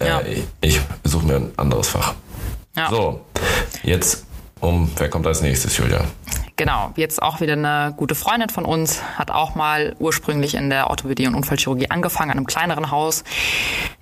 Äh, 0.00 0.08
ja. 0.08 0.22
Ich 0.60 0.80
suche 1.04 1.24
mir 1.24 1.36
ein 1.36 1.52
anderes 1.56 1.88
Fach. 1.88 2.14
Ja. 2.76 2.90
So, 2.90 3.20
jetzt 3.84 4.26
um, 4.60 4.90
wer 4.96 5.08
kommt 5.08 5.26
als 5.26 5.40
nächstes, 5.40 5.76
Julia? 5.76 6.04
Genau, 6.56 6.92
jetzt 6.96 7.22
auch 7.22 7.40
wieder 7.40 7.54
eine 7.54 7.94
gute 7.96 8.14
Freundin 8.14 8.50
von 8.50 8.66
uns, 8.66 9.00
hat 9.16 9.30
auch 9.30 9.54
mal 9.54 9.96
ursprünglich 9.98 10.54
in 10.54 10.68
der 10.68 10.90
Orthopädie 10.90 11.26
und 11.26 11.34
Unfallchirurgie 11.34 11.90
angefangen, 11.90 12.32
an 12.32 12.36
einem 12.36 12.46
kleineren 12.46 12.90
Haus, 12.90 13.24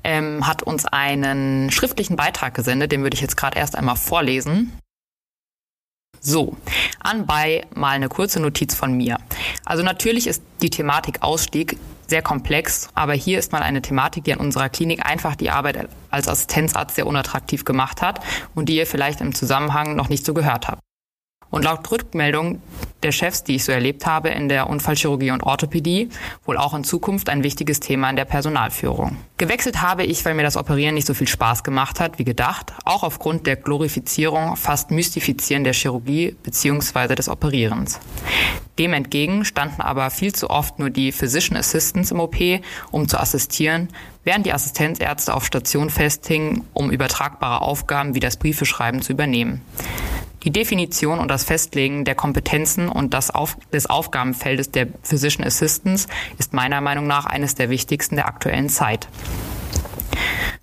ähm, 0.03 0.45
hat 0.47 0.65
uns 0.65 0.85
einen 0.85 1.71
schriftlichen 1.71 2.17
Beitrag 2.17 2.55
gesendet, 2.55 2.91
den 2.91 3.03
würde 3.03 3.15
ich 3.15 3.21
jetzt 3.21 3.37
gerade 3.37 3.57
erst 3.57 3.77
einmal 3.77 3.95
vorlesen. 3.95 4.73
So, 6.21 6.59
anbei 7.01 7.67
mal 7.75 7.91
eine 7.91 8.11
kurze 8.11 8.39
Notiz 8.39 8.75
von 8.75 8.93
mir. 8.93 9.17
Also 9.65 9.83
natürlich 9.83 10.27
ist 10.27 10.43
die 10.61 10.69
Thematik 10.69 11.23
Ausstieg 11.23 11.79
sehr 12.07 12.21
komplex, 12.21 12.91
aber 12.95 13.15
hier 13.15 13.39
ist 13.39 13.53
mal 13.53 13.63
eine 13.63 13.81
Thematik, 13.81 14.25
die 14.25 14.35
an 14.35 14.41
unserer 14.41 14.69
Klinik 14.69 15.07
einfach 15.07 15.37
die 15.37 15.49
Arbeit 15.49 15.89
als 16.11 16.29
Assistenzarzt 16.29 16.97
sehr 16.97 17.07
unattraktiv 17.07 17.65
gemacht 17.65 18.03
hat 18.03 18.21
und 18.55 18.69
die 18.69 18.77
ihr 18.77 18.87
vielleicht 18.87 19.23
im 19.23 19.35
Zusammenhang 19.35 19.97
noch 19.97 20.11
nicht 20.11 20.27
so 20.27 20.35
gehört 20.35 20.69
habt. 20.69 20.83
Und 21.51 21.65
laut 21.65 21.91
Rückmeldung 21.91 22.61
der 23.03 23.13
Chefs, 23.13 23.45
die 23.45 23.55
ich 23.57 23.65
so 23.65 23.73
erlebt 23.73 24.07
habe 24.07 24.29
in 24.31 24.49
der 24.49 24.69
Unfallchirurgie 24.69 25.31
und 25.31 25.43
Orthopädie, 25.43 26.09
wohl 26.45 26.57
auch 26.57 26.75
in 26.75 26.85
Zukunft 26.85 27.29
ein 27.29 27.43
wichtiges 27.43 27.81
Thema 27.81 28.11
in 28.11 28.17
der 28.17 28.25
Personalführung. 28.25 29.17
Gewechselt 29.39 29.81
habe 29.81 30.05
ich, 30.05 30.25
weil 30.25 30.35
mir 30.35 30.43
das 30.43 30.57
Operieren 30.57 30.95
nicht 30.95 31.07
so 31.07 31.15
viel 31.15 31.29
Spaß 31.29 31.63
gemacht 31.63 32.01
hat, 32.01 32.19
wie 32.19 32.25
gedacht, 32.25 32.73
auch 32.85 33.05
aufgrund 33.05 33.47
der 33.47 33.57
Glorifizierung, 33.57 34.57
fast 34.57 34.91
Mystifizieren 34.91 35.65
der 35.65 35.75
Chirurgie 35.75 36.37
bzw. 36.43 37.15
des 37.15 37.29
Operierens. 37.29 38.01
Dem 38.79 38.93
entgegen 38.93 39.45
standen 39.45 39.81
aber 39.81 40.11
viel 40.11 40.35
zu 40.35 40.51
oft 40.51 40.79
nur 40.79 40.91
die 40.91 41.13
Physician 41.13 41.57
Assistants 41.57 42.11
im 42.11 42.21
OP, 42.21 42.37
um 42.91 43.09
zu 43.09 43.19
assistieren, 43.19 43.89
während 44.25 44.47
die 44.47 44.53
Assistenzärzte 44.53 45.35
auf 45.35 45.45
Station 45.45 45.91
festhingen, 45.91 46.65
um 46.75 46.91
übertragbare 46.91 47.63
Aufgaben 47.63 48.15
wie 48.15 48.21
das 48.21 48.37
Briefeschreiben 48.37 49.03
zu 49.03 49.13
übernehmen. 49.13 49.63
Die 50.45 50.51
Definition 50.51 51.19
und 51.19 51.29
das 51.29 51.45
Festlegen 51.45 52.05
der 52.05 52.15
Kompetenzen 52.15 52.89
und 52.89 53.13
das 53.13 53.31
Auf 53.31 53.57
des 53.73 53.87
Aufgabenfeldes 53.87 54.71
der 54.71 54.89
Physician 55.03 55.47
Assistants 55.47 56.07
ist 56.39 56.53
meiner 56.53 56.81
Meinung 56.81 57.07
nach 57.07 57.27
eines 57.27 57.55
der 57.55 57.71
wichtigsten 57.71 58.17
der 58.17 58.29
aktuellen 58.29 58.69
Zeit. 58.69 59.09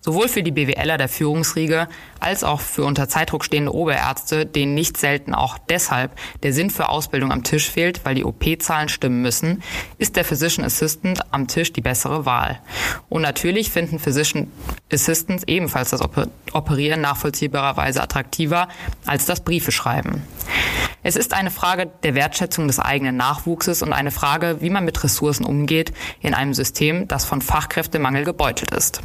Sowohl 0.05 0.27
für 0.27 0.43
die 0.43 0.51
BWLer 0.51 0.99
der 0.99 1.09
Führungsriege 1.09 1.87
als 2.19 2.43
auch 2.43 2.61
für 2.61 2.83
unter 2.83 3.09
Zeitdruck 3.09 3.43
stehende 3.43 3.73
Oberärzte, 3.73 4.45
denen 4.45 4.75
nicht 4.75 4.97
selten 4.97 5.33
auch 5.33 5.57
deshalb 5.57 6.11
der 6.43 6.53
Sinn 6.53 6.69
für 6.69 6.89
Ausbildung 6.89 7.31
am 7.31 7.41
Tisch 7.41 7.71
fehlt, 7.71 8.05
weil 8.05 8.13
die 8.13 8.23
OP-Zahlen 8.23 8.87
stimmen 8.87 9.23
müssen, 9.23 9.63
ist 9.97 10.15
der 10.15 10.23
Physician 10.23 10.63
Assistant 10.63 11.21
am 11.33 11.47
Tisch 11.47 11.73
die 11.73 11.81
bessere 11.81 12.23
Wahl. 12.23 12.59
Und 13.09 13.23
natürlich 13.23 13.71
finden 13.71 13.97
Physician 13.97 14.51
Assistants 14.93 15.43
ebenfalls 15.47 15.89
das 15.89 16.01
Operieren 16.53 17.01
nachvollziehbarerweise 17.01 18.03
attraktiver 18.03 18.67
als 19.07 19.25
das 19.25 19.39
Briefe 19.43 19.71
schreiben. 19.71 20.21
Es 21.01 21.15
ist 21.15 21.33
eine 21.33 21.49
Frage 21.49 21.91
der 22.03 22.13
Wertschätzung 22.13 22.67
des 22.67 22.79
eigenen 22.79 23.17
Nachwuchses 23.17 23.81
und 23.81 23.91
eine 23.91 24.11
Frage, 24.11 24.57
wie 24.59 24.69
man 24.69 24.85
mit 24.85 25.03
Ressourcen 25.03 25.47
umgeht 25.47 25.93
in 26.21 26.35
einem 26.35 26.53
System, 26.53 27.07
das 27.07 27.25
von 27.25 27.41
Fachkräftemangel 27.41 28.23
gebeutelt 28.23 28.69
ist. 28.69 29.01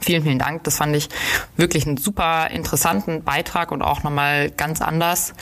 Vielen, 0.00 0.22
vielen 0.22 0.38
Dank. 0.38 0.64
Das 0.64 0.76
fand 0.76 0.94
ich 0.96 1.08
wirklich 1.56 1.86
einen 1.86 1.96
super 1.96 2.50
interessanten 2.50 3.22
Beitrag 3.22 3.72
und 3.72 3.82
auch 3.82 4.02
nochmal 4.02 4.50
ganz 4.50 4.80
anders 4.80 5.34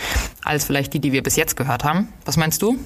als 0.42 0.64
vielleicht 0.64 0.92
die, 0.94 1.00
die 1.00 1.12
wir 1.12 1.22
bis 1.22 1.36
jetzt 1.36 1.56
gehört 1.56 1.84
haben. 1.84 2.08
Was 2.24 2.36
meinst 2.36 2.62
du? 2.62 2.78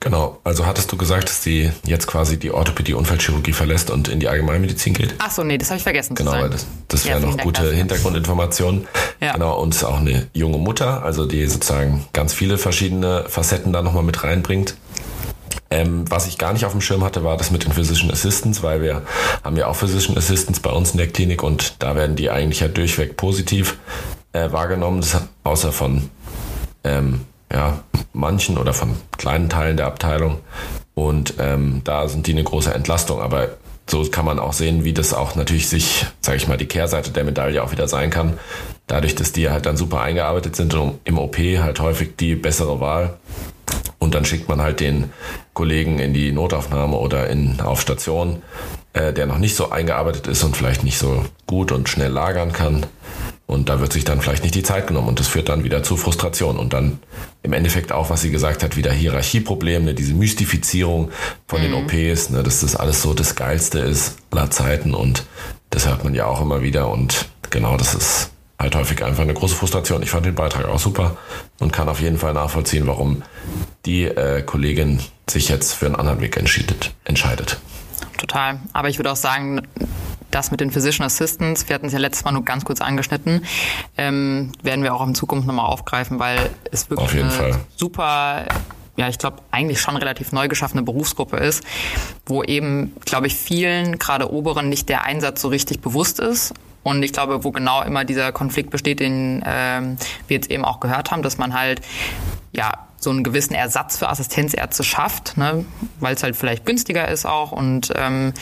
Genau. 0.00 0.38
Also 0.44 0.66
hattest 0.66 0.92
du 0.92 0.96
gesagt, 0.96 1.30
dass 1.30 1.42
sie 1.42 1.70
jetzt 1.86 2.06
quasi 2.06 2.38
die 2.38 2.50
Orthopädie-Unfallchirurgie 2.50 3.52
verlässt 3.52 3.90
und 3.90 4.08
in 4.08 4.20
die 4.20 4.28
Allgemeinmedizin 4.28 4.92
geht? 4.92 5.14
Ach 5.18 5.30
so, 5.30 5.44
nee, 5.44 5.56
das 5.56 5.70
habe 5.70 5.78
ich 5.78 5.82
vergessen 5.82 6.14
genau, 6.14 6.32
zu 6.32 6.36
sagen. 6.36 6.52
das, 6.52 6.66
das 6.88 7.06
wäre 7.06 7.20
ja, 7.20 7.26
noch 7.26 7.38
gute 7.38 7.62
dafür. 7.62 7.76
Hintergrundinformationen. 7.76 8.86
Ja. 9.20 9.32
Genau, 9.32 9.58
und 9.60 9.82
auch 9.84 10.00
eine 10.00 10.28
junge 10.34 10.58
Mutter, 10.58 11.02
also 11.04 11.26
die 11.26 11.46
sozusagen 11.46 12.04
ganz 12.12 12.34
viele 12.34 12.58
verschiedene 12.58 13.24
Facetten 13.28 13.72
da 13.72 13.80
nochmal 13.80 14.02
mit 14.02 14.22
reinbringt. 14.24 14.76
Ähm, 15.74 16.08
was 16.08 16.28
ich 16.28 16.38
gar 16.38 16.52
nicht 16.52 16.64
auf 16.64 16.70
dem 16.70 16.80
Schirm 16.80 17.02
hatte, 17.02 17.24
war 17.24 17.36
das 17.36 17.50
mit 17.50 17.64
den 17.64 17.72
Physician 17.72 18.12
Assistants, 18.12 18.62
weil 18.62 18.80
wir 18.80 19.02
haben 19.42 19.56
ja 19.56 19.66
auch 19.66 19.74
Physician 19.74 20.16
Assistants 20.16 20.60
bei 20.60 20.70
uns 20.70 20.92
in 20.92 20.98
der 20.98 21.08
Klinik 21.08 21.42
und 21.42 21.82
da 21.82 21.96
werden 21.96 22.14
die 22.14 22.30
eigentlich 22.30 22.60
ja 22.60 22.68
durchweg 22.68 23.16
positiv 23.16 23.76
äh, 24.32 24.52
wahrgenommen, 24.52 25.04
außer 25.42 25.72
von 25.72 26.10
ähm, 26.84 27.22
ja, 27.52 27.82
manchen 28.12 28.56
oder 28.56 28.72
von 28.72 28.94
kleinen 29.18 29.48
Teilen 29.48 29.76
der 29.76 29.86
Abteilung. 29.86 30.38
Und 30.94 31.34
ähm, 31.40 31.80
da 31.82 32.06
sind 32.06 32.28
die 32.28 32.32
eine 32.32 32.44
große 32.44 32.72
Entlastung. 32.72 33.20
Aber 33.20 33.48
so 33.90 34.04
kann 34.04 34.24
man 34.24 34.38
auch 34.38 34.52
sehen, 34.52 34.84
wie 34.84 34.92
das 34.92 35.12
auch 35.12 35.34
natürlich 35.34 35.68
sich, 35.68 36.06
sage 36.20 36.36
ich 36.36 36.46
mal, 36.46 36.56
die 36.56 36.66
Kehrseite 36.66 37.10
der 37.10 37.24
Medaille 37.24 37.60
auch 37.60 37.72
wieder 37.72 37.88
sein 37.88 38.10
kann. 38.10 38.38
Dadurch, 38.86 39.16
dass 39.16 39.32
die 39.32 39.50
halt 39.50 39.66
dann 39.66 39.76
super 39.76 40.02
eingearbeitet 40.02 40.54
sind 40.54 40.72
und 40.74 41.00
im 41.02 41.18
OP 41.18 41.36
halt 41.36 41.80
häufig 41.80 42.14
die 42.16 42.36
bessere 42.36 42.78
Wahl. 42.78 43.18
Und 43.98 44.14
dann 44.14 44.24
schickt 44.24 44.48
man 44.48 44.60
halt 44.60 44.80
den 44.80 45.10
Kollegen 45.54 45.98
in 45.98 46.12
die 46.12 46.32
Notaufnahme 46.32 46.96
oder 46.96 47.28
in, 47.28 47.60
auf 47.60 47.80
Station, 47.80 48.42
äh, 48.92 49.12
der 49.12 49.26
noch 49.26 49.38
nicht 49.38 49.56
so 49.56 49.70
eingearbeitet 49.70 50.26
ist 50.26 50.44
und 50.44 50.56
vielleicht 50.56 50.84
nicht 50.84 50.98
so 50.98 51.24
gut 51.46 51.72
und 51.72 51.88
schnell 51.88 52.10
lagern 52.10 52.52
kann. 52.52 52.86
Und 53.46 53.68
da 53.68 53.80
wird 53.80 53.92
sich 53.92 54.04
dann 54.04 54.20
vielleicht 54.20 54.42
nicht 54.42 54.54
die 54.54 54.62
Zeit 54.62 54.86
genommen 54.86 55.08
und 55.08 55.20
das 55.20 55.28
führt 55.28 55.48
dann 55.48 55.64
wieder 55.64 55.82
zu 55.82 55.96
Frustration 55.96 56.58
und 56.58 56.72
dann 56.72 56.98
im 57.42 57.52
Endeffekt 57.52 57.92
auch, 57.92 58.08
was 58.08 58.22
sie 58.22 58.30
gesagt 58.30 58.62
hat, 58.62 58.76
wieder 58.76 58.90
Hierarchieprobleme, 58.90 59.84
ne, 59.84 59.94
diese 59.94 60.14
Mystifizierung 60.14 61.10
von 61.46 61.60
mhm. 61.60 61.64
den 61.64 61.74
OPs, 61.74 62.30
ne, 62.30 62.42
dass 62.42 62.60
das 62.60 62.74
alles 62.74 63.02
so 63.02 63.12
das 63.12 63.34
Geilste 63.36 63.80
ist 63.80 64.16
aller 64.30 64.50
Zeiten 64.50 64.94
und 64.94 65.24
das 65.68 65.86
hört 65.86 66.04
man 66.04 66.14
ja 66.14 66.26
auch 66.26 66.40
immer 66.40 66.62
wieder 66.62 66.88
und 66.88 67.26
genau 67.50 67.76
das 67.76 67.94
ist 67.94 68.30
halt 68.58 68.74
häufig 68.74 69.04
einfach 69.04 69.22
eine 69.22 69.34
große 69.34 69.54
Frustration. 69.54 70.02
Ich 70.02 70.10
fand 70.10 70.26
den 70.26 70.34
Beitrag 70.34 70.66
auch 70.66 70.78
super 70.78 71.16
und 71.58 71.72
kann 71.72 71.88
auf 71.88 72.00
jeden 72.00 72.18
Fall 72.18 72.34
nachvollziehen, 72.34 72.86
warum 72.86 73.22
die 73.86 74.04
äh, 74.04 74.42
Kollegin 74.42 75.00
sich 75.28 75.48
jetzt 75.48 75.74
für 75.74 75.86
einen 75.86 75.96
anderen 75.96 76.20
Weg 76.20 76.36
entscheidet. 76.36 77.60
Total. 78.18 78.60
Aber 78.72 78.88
ich 78.88 78.98
würde 78.98 79.12
auch 79.12 79.16
sagen, 79.16 79.62
das 80.30 80.50
mit 80.50 80.60
den 80.60 80.70
Physician 80.70 81.06
Assistants, 81.06 81.68
wir 81.68 81.74
hatten 81.74 81.86
es 81.86 81.92
ja 81.92 81.98
letztes 81.98 82.24
Mal 82.24 82.32
nur 82.32 82.44
ganz 82.44 82.64
kurz 82.64 82.80
angeschnitten, 82.80 83.44
ähm, 83.96 84.52
werden 84.62 84.82
wir 84.82 84.94
auch 84.94 85.06
in 85.06 85.14
Zukunft 85.14 85.46
nochmal 85.46 85.66
aufgreifen, 85.66 86.18
weil 86.18 86.50
es 86.70 86.90
wirklich 86.90 87.20
eine 87.20 87.30
Fall. 87.30 87.60
super 87.76 88.46
ja, 88.96 89.08
ich 89.08 89.18
glaube, 89.18 89.38
eigentlich 89.50 89.80
schon 89.80 89.96
relativ 89.96 90.32
neu 90.32 90.46
geschaffene 90.48 90.82
Berufsgruppe 90.82 91.36
ist, 91.36 91.64
wo 92.26 92.44
eben, 92.44 92.94
glaube 93.04 93.26
ich, 93.26 93.34
vielen, 93.34 93.98
gerade 93.98 94.32
Oberen, 94.32 94.68
nicht 94.68 94.88
der 94.88 95.04
Einsatz 95.04 95.40
so 95.40 95.48
richtig 95.48 95.80
bewusst 95.80 96.20
ist. 96.20 96.54
Und 96.84 97.02
ich 97.02 97.12
glaube, 97.12 97.42
wo 97.42 97.50
genau 97.50 97.82
immer 97.82 98.04
dieser 98.04 98.30
Konflikt 98.30 98.70
besteht, 98.70 99.00
den 99.00 99.42
ähm, 99.44 99.96
wir 100.28 100.36
jetzt 100.36 100.50
eben 100.50 100.64
auch 100.64 100.78
gehört 100.78 101.10
haben, 101.10 101.22
dass 101.22 101.38
man 101.38 101.54
halt 101.54 101.80
ja 102.52 102.86
so 103.04 103.10
einen 103.10 103.22
gewissen 103.22 103.54
Ersatz 103.54 103.98
für 103.98 104.08
Assistenzärzte 104.08 104.84
schafft, 104.84 105.36
ne, 105.36 105.64
weil 106.00 106.14
es 106.14 106.22
halt 106.22 106.36
vielleicht 106.36 106.64
günstiger 106.66 107.08
ist 107.08 107.26
auch 107.26 107.52
und 107.52 107.92
ähm, 107.96 108.32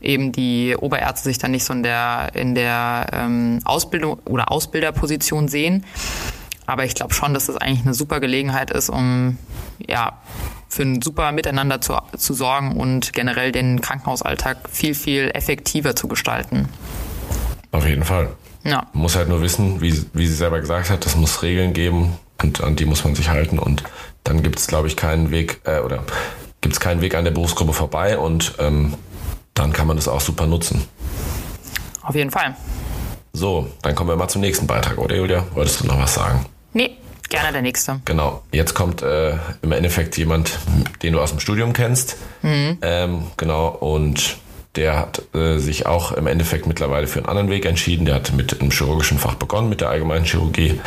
eben 0.00 0.32
die 0.32 0.76
Oberärzte 0.76 1.24
sich 1.24 1.38
dann 1.38 1.52
nicht 1.52 1.64
so 1.64 1.72
in 1.72 1.82
der 1.82 2.30
in 2.34 2.54
der 2.54 3.06
ähm, 3.12 3.60
Ausbildung 3.64 4.18
oder 4.24 4.50
Ausbilderposition 4.50 5.48
sehen. 5.48 5.84
Aber 6.66 6.84
ich 6.84 6.94
glaube 6.94 7.14
schon, 7.14 7.32
dass 7.32 7.46
das 7.46 7.56
eigentlich 7.56 7.82
eine 7.82 7.94
super 7.94 8.20
Gelegenheit 8.20 8.70
ist, 8.70 8.90
um 8.90 9.38
ja 9.86 10.18
für 10.68 10.82
ein 10.82 11.00
super 11.00 11.32
Miteinander 11.32 11.80
zu, 11.80 11.96
zu 12.16 12.34
sorgen 12.34 12.76
und 12.76 13.14
generell 13.14 13.52
den 13.52 13.80
Krankenhausalltag 13.80 14.68
viel, 14.70 14.94
viel 14.94 15.30
effektiver 15.32 15.96
zu 15.96 16.08
gestalten. 16.08 16.68
Auf 17.72 17.86
jeden 17.86 18.04
Fall. 18.04 18.30
Ja. 18.64 18.86
Man 18.92 19.02
muss 19.02 19.16
halt 19.16 19.28
nur 19.28 19.40
wissen, 19.40 19.80
wie, 19.80 20.04
wie 20.12 20.26
sie 20.26 20.34
selber 20.34 20.60
gesagt 20.60 20.90
hat, 20.90 21.06
es 21.06 21.16
muss 21.16 21.42
Regeln 21.42 21.72
geben 21.72 22.18
und 22.42 22.62
an 22.62 22.76
die 22.76 22.84
muss 22.84 23.04
man 23.04 23.14
sich 23.14 23.28
halten 23.28 23.58
und 23.58 23.82
dann 24.24 24.42
gibt 24.42 24.58
es, 24.58 24.66
glaube 24.66 24.88
ich, 24.88 24.96
keinen 24.96 25.30
Weg 25.30 25.60
äh, 25.64 25.80
oder 25.80 26.04
gibt 26.60 26.74
es 26.74 26.80
keinen 26.80 27.00
Weg 27.00 27.14
an 27.14 27.24
der 27.24 27.30
Berufsgruppe 27.30 27.72
vorbei 27.72 28.18
und 28.18 28.54
ähm, 28.58 28.94
dann 29.54 29.72
kann 29.72 29.86
man 29.86 29.96
das 29.96 30.08
auch 30.08 30.20
super 30.20 30.46
nutzen. 30.46 30.86
Auf 32.02 32.14
jeden 32.14 32.30
Fall. 32.30 32.56
So, 33.32 33.68
dann 33.82 33.94
kommen 33.94 34.10
wir 34.10 34.16
mal 34.16 34.28
zum 34.28 34.40
nächsten 34.40 34.66
Beitrag, 34.66 34.98
oder 34.98 35.16
Julia? 35.16 35.46
Wolltest 35.54 35.80
du 35.80 35.86
noch 35.86 35.98
was 35.98 36.14
sagen? 36.14 36.46
Nee, 36.72 36.96
gerne 37.28 37.52
der 37.52 37.62
nächste. 37.62 38.00
Genau. 38.04 38.42
Jetzt 38.52 38.74
kommt 38.74 39.02
äh, 39.02 39.36
im 39.62 39.72
Endeffekt 39.72 40.16
jemand, 40.16 40.58
den 41.02 41.12
du 41.12 41.20
aus 41.20 41.30
dem 41.30 41.40
Studium 41.40 41.72
kennst. 41.72 42.16
Mhm. 42.42 42.78
Ähm, 42.82 43.22
genau, 43.36 43.68
und 43.68 44.38
der 44.78 44.96
hat 44.96 45.22
äh, 45.34 45.58
sich 45.58 45.86
auch 45.86 46.12
im 46.12 46.28
Endeffekt 46.28 46.68
mittlerweile 46.68 47.08
für 47.08 47.18
einen 47.18 47.28
anderen 47.28 47.50
Weg 47.50 47.66
entschieden. 47.66 48.06
Der 48.06 48.14
hat 48.14 48.32
mit 48.32 48.60
einem 48.60 48.70
chirurgischen 48.70 49.18
Fach 49.18 49.34
begonnen, 49.34 49.68
mit 49.68 49.80
der 49.80 49.90
allgemeinen 49.90 50.24
Chirurgie 50.24 50.80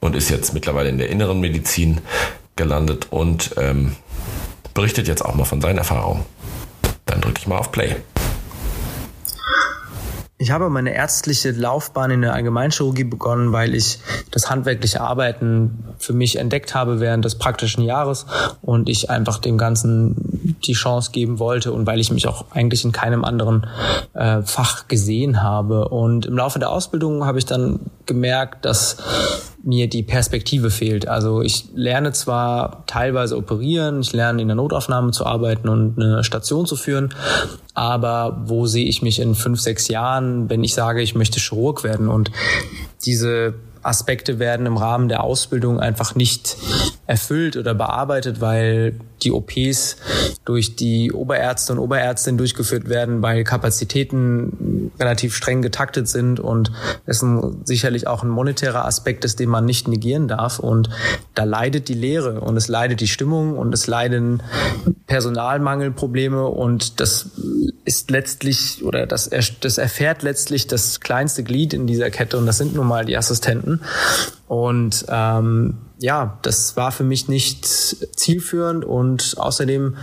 und 0.00 0.14
ist 0.14 0.28
jetzt 0.28 0.52
mittlerweile 0.52 0.90
in 0.90 0.98
der 0.98 1.08
inneren 1.08 1.40
Medizin 1.40 2.02
gelandet 2.56 3.06
und 3.08 3.54
ähm, 3.56 3.96
berichtet 4.74 5.08
jetzt 5.08 5.24
auch 5.24 5.34
mal 5.34 5.44
von 5.44 5.62
seinen 5.62 5.78
Erfahrungen. 5.78 6.26
Dann 7.06 7.22
drücke 7.22 7.38
ich 7.38 7.46
mal 7.46 7.56
auf 7.56 7.72
Play. 7.72 7.96
Ich 10.40 10.52
habe 10.52 10.70
meine 10.70 10.94
ärztliche 10.94 11.50
Laufbahn 11.50 12.12
in 12.12 12.22
der 12.22 12.32
Allgemeinchirurgie 12.32 13.02
begonnen, 13.02 13.52
weil 13.52 13.74
ich 13.74 13.98
das 14.30 14.48
handwerkliche 14.48 15.00
Arbeiten 15.00 15.82
für 15.98 16.12
mich 16.12 16.36
entdeckt 16.36 16.76
habe 16.76 17.00
während 17.00 17.24
des 17.24 17.34
praktischen 17.34 17.82
Jahres 17.82 18.24
und 18.62 18.88
ich 18.88 19.10
einfach 19.10 19.38
dem 19.38 19.58
Ganzen 19.58 20.14
die 20.64 20.74
Chance 20.74 21.10
geben 21.10 21.40
wollte 21.40 21.72
und 21.72 21.88
weil 21.88 21.98
ich 21.98 22.12
mich 22.12 22.28
auch 22.28 22.44
eigentlich 22.52 22.84
in 22.84 22.92
keinem 22.92 23.24
anderen 23.24 23.66
äh, 24.14 24.42
Fach 24.42 24.86
gesehen 24.86 25.42
habe. 25.42 25.88
Und 25.88 26.26
im 26.26 26.36
Laufe 26.36 26.60
der 26.60 26.70
Ausbildung 26.70 27.26
habe 27.26 27.38
ich 27.38 27.44
dann 27.44 27.80
gemerkt, 28.08 28.64
dass 28.64 28.96
mir 29.62 29.88
die 29.88 30.02
Perspektive 30.02 30.70
fehlt. 30.70 31.06
Also 31.06 31.42
ich 31.42 31.66
lerne 31.74 32.12
zwar 32.12 32.84
teilweise 32.86 33.36
operieren, 33.36 34.00
ich 34.00 34.12
lerne 34.12 34.42
in 34.42 34.48
der 34.48 34.56
Notaufnahme 34.56 35.12
zu 35.12 35.26
arbeiten 35.26 35.68
und 35.68 36.00
eine 36.00 36.24
Station 36.24 36.66
zu 36.66 36.74
führen, 36.74 37.14
aber 37.74 38.42
wo 38.46 38.66
sehe 38.66 38.86
ich 38.86 39.02
mich 39.02 39.20
in 39.20 39.34
fünf, 39.34 39.60
sechs 39.60 39.88
Jahren, 39.88 40.50
wenn 40.50 40.64
ich 40.64 40.74
sage, 40.74 41.02
ich 41.02 41.14
möchte 41.14 41.38
Chirurg 41.38 41.84
werden? 41.84 42.08
Und 42.08 42.30
diese 43.04 43.54
Aspekte 43.88 44.38
werden 44.38 44.66
im 44.66 44.76
Rahmen 44.76 45.08
der 45.08 45.24
Ausbildung 45.24 45.80
einfach 45.80 46.14
nicht 46.14 46.56
erfüllt 47.06 47.56
oder 47.56 47.74
bearbeitet, 47.74 48.40
weil 48.40 48.94
die 49.22 49.32
OPs 49.32 49.96
durch 50.44 50.76
die 50.76 51.12
Oberärzte 51.12 51.72
und 51.72 51.78
Oberärztinnen 51.78 52.38
durchgeführt 52.38 52.88
werden, 52.88 53.22
weil 53.22 53.44
Kapazitäten 53.44 54.92
relativ 55.00 55.34
streng 55.34 55.62
getaktet 55.62 56.08
sind 56.08 56.40
und 56.40 56.70
es 57.06 57.24
sicherlich 57.64 58.06
auch 58.06 58.22
ein 58.22 58.28
monetärer 58.28 58.84
Aspekt 58.84 59.24
ist, 59.24 59.40
den 59.40 59.48
man 59.48 59.64
nicht 59.64 59.88
negieren 59.88 60.28
darf. 60.28 60.58
Und 60.58 60.90
da 61.34 61.44
leidet 61.44 61.88
die 61.88 61.94
Lehre 61.94 62.40
und 62.40 62.56
es 62.56 62.68
leidet 62.68 63.00
die 63.00 63.08
Stimmung 63.08 63.56
und 63.56 63.72
es 63.72 63.86
leiden 63.86 64.42
Personalmangelprobleme 65.06 66.46
und 66.46 67.00
das 67.00 67.30
ist 67.88 68.10
letztlich 68.10 68.84
oder 68.84 69.06
das, 69.06 69.30
das 69.60 69.78
erfährt 69.78 70.22
letztlich 70.22 70.66
das 70.66 71.00
kleinste 71.00 71.42
Glied 71.42 71.72
in 71.72 71.86
dieser 71.86 72.10
Kette 72.10 72.36
und 72.36 72.44
das 72.44 72.58
sind 72.58 72.74
nun 72.74 72.86
mal 72.86 73.06
die 73.06 73.16
Assistenten. 73.16 73.80
Und 74.46 75.06
ähm, 75.08 75.78
ja, 75.98 76.38
das 76.42 76.76
war 76.76 76.92
für 76.92 77.04
mich 77.04 77.28
nicht 77.28 77.64
zielführend 77.64 78.84
und 78.84 79.36
außerdem 79.38 79.96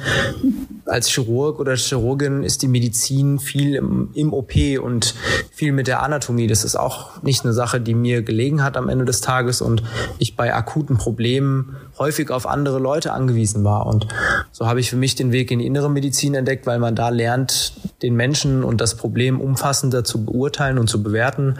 als 0.86 1.10
Chirurg 1.10 1.60
oder 1.60 1.75
Chirurgin 1.75 2.44
ist 2.44 2.62
die 2.62 2.68
Medizin 2.68 3.39
viel 3.39 3.75
im, 3.75 4.10
im, 4.13 4.34
OP 4.34 4.54
und 4.82 5.15
viel 5.51 5.72
mit 5.72 5.88
der 5.88 6.04
Anatomie. 6.04 6.48
Das 6.48 6.63
ist 6.63 6.75
auch 6.75 7.22
nicht 7.24 7.44
eine 7.44 7.54
Sache, 7.54 7.82
die 7.82 7.96
mir 7.96 8.22
gelegen 8.22 8.63
hat 8.63 8.77
am 8.77 8.89
Ende 8.89 9.06
des 9.06 9.22
Tages 9.22 9.62
und 9.62 9.84
ich 10.20 10.36
bei 10.36 10.54
akuten 10.54 10.98
Problemen 10.98 11.75
häufig 11.98 12.30
auf 12.30 12.48
andere 12.48 12.80
Leute 12.80 13.13
angewiesen 13.13 13.63
war. 13.63 13.88
Und 13.88 14.08
so 14.51 14.68
habe 14.68 14.80
ich 14.80 14.89
für 14.89 14.98
mich 14.98 15.15
den 15.15 15.32
Weg 15.32 15.51
in 15.51 15.60
die 15.60 15.65
innere 15.65 15.89
Medizin 15.89 16.36
entdeckt, 16.36 16.68
weil 16.68 16.80
man 16.80 16.96
da 16.96 17.10
lernt, 17.10 17.74
den 18.01 18.15
Menschen 18.15 18.63
und 18.63 18.82
das 18.82 18.96
Problem 18.96 19.42
umfassender 19.42 20.04
zu 20.04 20.25
beurteilen 20.25 20.77
und 20.77 20.89
zu 20.89 21.01
bewerten. 21.01 21.58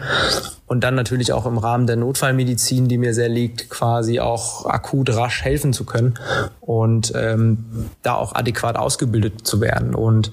Und 0.66 0.82
dann 0.82 0.94
natürlich 0.94 1.32
auch 1.32 1.46
im 1.46 1.58
Rahmen 1.58 1.86
der 1.86 1.96
Notfallmedizin, 1.96 2.88
die 2.88 2.98
mir 2.98 3.14
sehr 3.14 3.28
liegt, 3.28 3.70
quasi 3.70 4.20
auch 4.20 4.66
akut 4.66 5.10
rasch 5.10 5.42
helfen 5.42 5.72
zu 5.72 5.84
können 5.84 6.14
und 6.60 7.12
ähm, 7.14 7.64
da 8.02 8.14
auch 8.14 8.34
adäquat 8.34 8.76
ausgebildet 9.16 9.46
zu 9.46 9.60
werden. 9.60 9.94
Und 9.94 10.30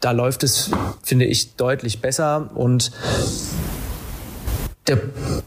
da 0.00 0.12
läuft 0.12 0.42
es, 0.42 0.70
finde 1.02 1.26
ich, 1.26 1.56
deutlich 1.56 2.00
besser. 2.00 2.50
Und 2.54 2.90
der 4.86 4.98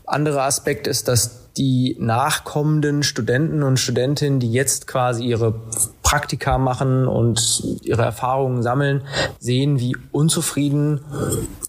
andere 0.06 0.44
Aspekt 0.44 0.88
ist, 0.88 1.08
dass 1.08 1.52
die 1.54 1.96
nachkommenden 2.00 3.04
Studenten 3.04 3.62
und 3.62 3.80
Studentinnen, 3.80 4.40
die 4.40 4.52
jetzt 4.52 4.88
quasi 4.88 5.24
ihre 5.24 5.54
Praktika 6.02 6.58
machen 6.58 7.08
und 7.08 7.64
ihre 7.84 8.04
Erfahrungen 8.04 8.64
sammeln, 8.64 9.02
sehen, 9.40 9.80
wie 9.80 9.96
unzufrieden 10.12 11.02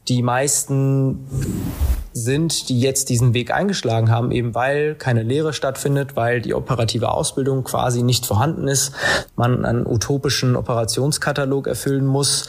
die 0.08 0.22
meisten 0.22 1.26
sind, 2.14 2.68
die 2.68 2.80
jetzt 2.80 3.08
diesen 3.08 3.34
Weg 3.34 3.52
eingeschlagen 3.52 4.10
haben, 4.10 4.30
eben 4.30 4.54
weil 4.54 4.94
keine 4.94 5.24
Lehre 5.24 5.52
stattfindet, 5.52 6.14
weil 6.14 6.40
die 6.40 6.54
operative 6.54 7.10
Ausbildung 7.10 7.64
quasi 7.64 8.02
nicht 8.02 8.24
vorhanden 8.24 8.68
ist, 8.68 8.92
man 9.36 9.64
einen 9.64 9.84
utopischen 9.84 10.54
Operationskatalog 10.54 11.66
erfüllen 11.66 12.06
muss, 12.06 12.48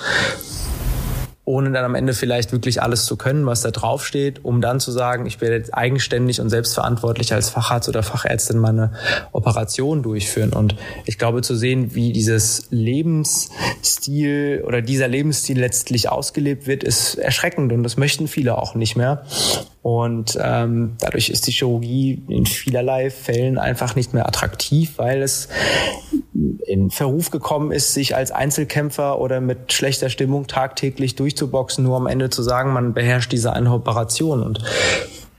ohne 1.46 1.72
dann 1.72 1.86
am 1.86 1.94
Ende 1.94 2.14
vielleicht 2.14 2.52
wirklich 2.52 2.82
alles 2.82 3.06
zu 3.06 3.18
können, 3.18 3.46
was 3.46 3.62
da 3.62 3.70
draufsteht, 3.70 4.44
um 4.44 4.62
dann 4.62 4.80
zu 4.80 4.92
sagen, 4.92 5.28
ich 5.28 5.40
werde 5.42 5.58
jetzt 5.58 5.74
eigenständig 5.74 6.42
und 6.42 6.50
selbstverantwortlich 6.50 7.34
als 7.34 7.50
Facharzt 7.50 7.88
oder 7.88 8.02
Fachärztin 8.02 8.58
meine 8.58 8.94
Operation 9.32 10.02
durchführen. 10.02 10.54
Und 10.54 10.75
ich 11.06 11.20
glaube 11.20 11.44
zu 11.44 11.56
sehen, 11.56 11.94
wie 11.94 12.12
dieses 12.12 12.68
Lebensstil 12.72 14.64
oder 14.66 14.82
dieser 14.82 15.08
Lebensstil 15.08 15.60
letztlich 15.60 16.10
ausgelebt 16.10 16.66
wird, 16.66 16.84
ist 16.84 17.16
erschreckend 17.16 17.72
und 17.72 17.84
das 17.84 17.96
möchten 17.96 18.28
viele 18.28 18.58
auch 18.58 18.74
nicht 18.74 18.96
mehr. 18.96 19.24
Und 19.86 20.36
ähm, 20.42 20.96
dadurch 20.98 21.30
ist 21.30 21.46
die 21.46 21.51
Chirurgie 21.51 22.24
in 22.27 22.48
vielerlei 22.48 23.12
Fällen 23.12 23.60
einfach 23.60 23.96
nicht 23.96 24.15
mehr 24.15 24.27
attraktiv, 24.27 24.94
weil 24.98 25.22
es 25.22 25.48
in 26.65 26.89
Verruf 26.89 27.30
gekommen 27.30 27.72
ist, 27.72 27.94
sich 27.94 28.15
als 28.15 28.32
Einzelkämpfer 28.32 29.20
oder 29.20 29.42
mit 29.42 29.74
schlechter 29.74 30.10
Stimmung 30.10 30.48
tagtäglich 30.48 31.13
durchzuboxen, 31.13 31.84
nur 31.84 31.98
am 31.98 32.08
Ende 32.08 32.32
zu 32.32 32.42
sagen, 32.42 32.74
man 32.74 32.96
beherrscht 32.96 33.32
diese 33.32 33.54
eine 33.54 33.72
Operation. 33.72 34.42
Und 34.42 34.63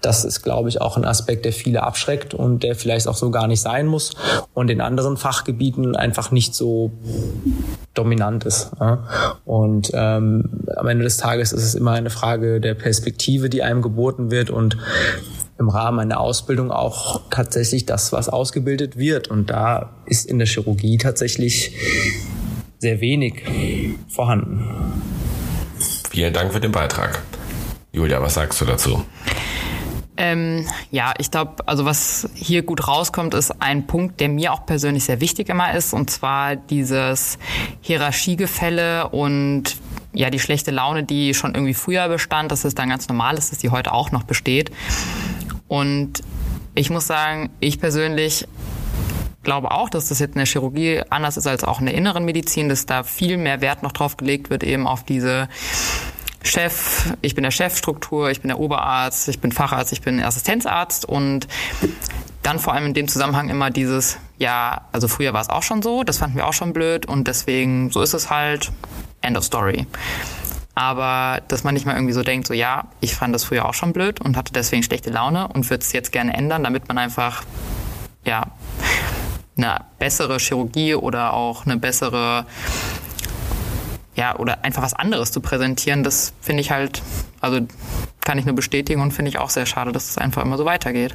das 0.00 0.24
ist, 0.24 0.44
glaube 0.44 0.68
ich, 0.68 0.80
auch 0.80 0.96
ein 0.96 1.04
Aspekt, 1.04 1.44
der 1.44 1.52
viele 1.52 1.82
abschreckt 1.82 2.32
und 2.32 2.62
der 2.62 2.76
vielleicht 2.76 3.08
auch 3.08 3.16
so 3.16 3.32
gar 3.32 3.48
nicht 3.48 3.62
sein 3.62 3.88
muss 3.88 4.12
und 4.54 4.70
in 4.70 4.80
anderen 4.80 5.16
Fachgebieten 5.16 5.96
einfach 5.96 6.30
nicht 6.30 6.54
so 6.54 6.92
dominant 7.96 8.44
ist. 8.44 8.70
Und 9.44 9.90
ähm, 9.94 10.64
am 10.76 10.86
Ende 10.86 11.04
des 11.04 11.16
Tages 11.16 11.52
ist 11.52 11.64
es 11.64 11.74
immer 11.74 11.92
eine 11.92 12.10
Frage 12.10 12.60
der 12.60 12.74
Perspektive, 12.74 13.48
die 13.48 13.62
einem 13.62 13.82
geboten 13.82 14.30
wird 14.30 14.50
und 14.50 14.76
im 15.58 15.68
Rahmen 15.68 16.00
einer 16.00 16.20
Ausbildung 16.20 16.70
auch 16.70 17.22
tatsächlich 17.30 17.86
das, 17.86 18.12
was 18.12 18.28
ausgebildet 18.28 18.96
wird. 18.96 19.28
Und 19.28 19.50
da 19.50 19.90
ist 20.04 20.26
in 20.26 20.38
der 20.38 20.46
Chirurgie 20.46 20.98
tatsächlich 20.98 21.74
sehr 22.78 23.00
wenig 23.00 23.42
vorhanden. 24.08 24.64
Vielen 26.10 26.32
Dank 26.32 26.52
für 26.52 26.60
den 26.60 26.72
Beitrag. 26.72 27.22
Julia, 27.92 28.20
was 28.20 28.34
sagst 28.34 28.60
du 28.60 28.66
dazu? 28.66 29.04
Ähm, 30.18 30.66
ja, 30.90 31.12
ich 31.18 31.30
glaube, 31.30 31.66
also 31.66 31.84
was 31.84 32.28
hier 32.34 32.62
gut 32.62 32.88
rauskommt, 32.88 33.34
ist 33.34 33.60
ein 33.60 33.86
Punkt, 33.86 34.20
der 34.20 34.28
mir 34.28 34.52
auch 34.52 34.64
persönlich 34.64 35.04
sehr 35.04 35.20
wichtig 35.20 35.48
immer 35.48 35.74
ist, 35.74 35.92
und 35.92 36.10
zwar 36.10 36.56
dieses 36.56 37.38
Hierarchiegefälle 37.82 39.08
und 39.08 39.76
ja, 40.14 40.30
die 40.30 40.38
schlechte 40.38 40.70
Laune, 40.70 41.04
die 41.04 41.34
schon 41.34 41.54
irgendwie 41.54 41.74
früher 41.74 42.08
bestand, 42.08 42.50
dass 42.50 42.64
es 42.64 42.74
dann 42.74 42.88
ganz 42.88 43.08
normal 43.08 43.36
ist, 43.36 43.52
dass 43.52 43.58
die 43.58 43.68
heute 43.68 43.92
auch 43.92 44.12
noch 44.12 44.22
besteht. 44.22 44.70
Und 45.68 46.22
ich 46.74 46.88
muss 46.88 47.06
sagen, 47.06 47.50
ich 47.60 47.78
persönlich 47.78 48.46
glaube 49.42 49.70
auch, 49.70 49.90
dass 49.90 50.08
das 50.08 50.18
jetzt 50.18 50.32
in 50.32 50.38
der 50.38 50.46
Chirurgie 50.46 51.02
anders 51.10 51.36
ist 51.36 51.46
als 51.46 51.64
auch 51.64 51.80
in 51.80 51.86
der 51.86 51.94
inneren 51.94 52.24
Medizin, 52.24 52.68
dass 52.68 52.86
da 52.86 53.02
viel 53.02 53.36
mehr 53.36 53.60
Wert 53.60 53.82
noch 53.82 53.92
drauf 53.92 54.16
gelegt 54.16 54.50
wird, 54.50 54.64
eben 54.64 54.86
auf 54.86 55.04
diese 55.04 55.48
Chef, 56.46 57.12
ich 57.22 57.34
bin 57.34 57.42
der 57.42 57.50
Chefstruktur, 57.50 58.30
ich 58.30 58.40
bin 58.40 58.48
der 58.48 58.58
Oberarzt, 58.58 59.28
ich 59.28 59.40
bin 59.40 59.52
Facharzt, 59.52 59.92
ich 59.92 60.02
bin 60.02 60.22
Assistenzarzt 60.22 61.04
und 61.04 61.46
dann 62.42 62.58
vor 62.58 62.74
allem 62.74 62.86
in 62.86 62.94
dem 62.94 63.08
Zusammenhang 63.08 63.48
immer 63.48 63.70
dieses, 63.70 64.18
ja, 64.38 64.82
also 64.92 65.08
früher 65.08 65.32
war 65.32 65.40
es 65.40 65.48
auch 65.48 65.62
schon 65.62 65.82
so, 65.82 66.04
das 66.04 66.18
fanden 66.18 66.36
wir 66.36 66.46
auch 66.46 66.52
schon 66.52 66.72
blöd 66.72 67.06
und 67.06 67.26
deswegen, 67.26 67.90
so 67.90 68.02
ist 68.02 68.14
es 68.14 68.30
halt, 68.30 68.70
end 69.20 69.36
of 69.36 69.44
story. 69.44 69.86
Aber 70.74 71.42
dass 71.48 71.64
man 71.64 71.74
nicht 71.74 71.86
mal 71.86 71.94
irgendwie 71.94 72.12
so 72.12 72.22
denkt, 72.22 72.46
so 72.46 72.54
ja, 72.54 72.84
ich 73.00 73.14
fand 73.14 73.34
das 73.34 73.44
früher 73.44 73.64
auch 73.64 73.74
schon 73.74 73.92
blöd 73.92 74.20
und 74.20 74.36
hatte 74.36 74.52
deswegen 74.52 74.82
schlechte 74.82 75.10
Laune 75.10 75.48
und 75.48 75.68
würde 75.70 75.82
es 75.82 75.92
jetzt 75.92 76.12
gerne 76.12 76.34
ändern, 76.34 76.62
damit 76.62 76.86
man 76.86 76.98
einfach, 76.98 77.42
ja, 78.24 78.48
eine 79.56 79.80
bessere 79.98 80.38
Chirurgie 80.38 80.94
oder 80.94 81.32
auch 81.32 81.64
eine 81.64 81.78
bessere 81.78 82.44
ja, 84.16 84.36
oder 84.36 84.64
einfach 84.64 84.82
was 84.82 84.94
anderes 84.94 85.30
zu 85.30 85.40
präsentieren, 85.40 86.02
das 86.02 86.32
finde 86.40 86.62
ich 86.62 86.70
halt, 86.70 87.02
also 87.40 87.60
kann 88.22 88.38
ich 88.38 88.46
nur 88.46 88.54
bestätigen 88.54 89.00
und 89.00 89.12
finde 89.12 89.28
ich 89.28 89.38
auch 89.38 89.50
sehr 89.50 89.66
schade, 89.66 89.92
dass 89.92 90.08
es 90.08 90.18
einfach 90.18 90.42
immer 90.42 90.56
so 90.56 90.64
weitergeht. 90.64 91.14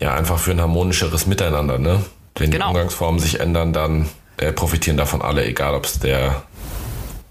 Ja, 0.00 0.14
einfach 0.14 0.38
für 0.38 0.50
ein 0.50 0.60
harmonischeres 0.60 1.26
Miteinander, 1.26 1.78
ne? 1.78 2.02
Wenn 2.34 2.50
genau. 2.50 2.66
die 2.66 2.70
Umgangsformen 2.70 3.20
sich 3.20 3.38
ändern, 3.38 3.72
dann 3.72 4.08
äh, 4.38 4.52
profitieren 4.52 4.96
davon 4.96 5.22
alle, 5.22 5.44
egal 5.44 5.74
ob 5.74 5.84
es 5.84 6.00
der 6.00 6.42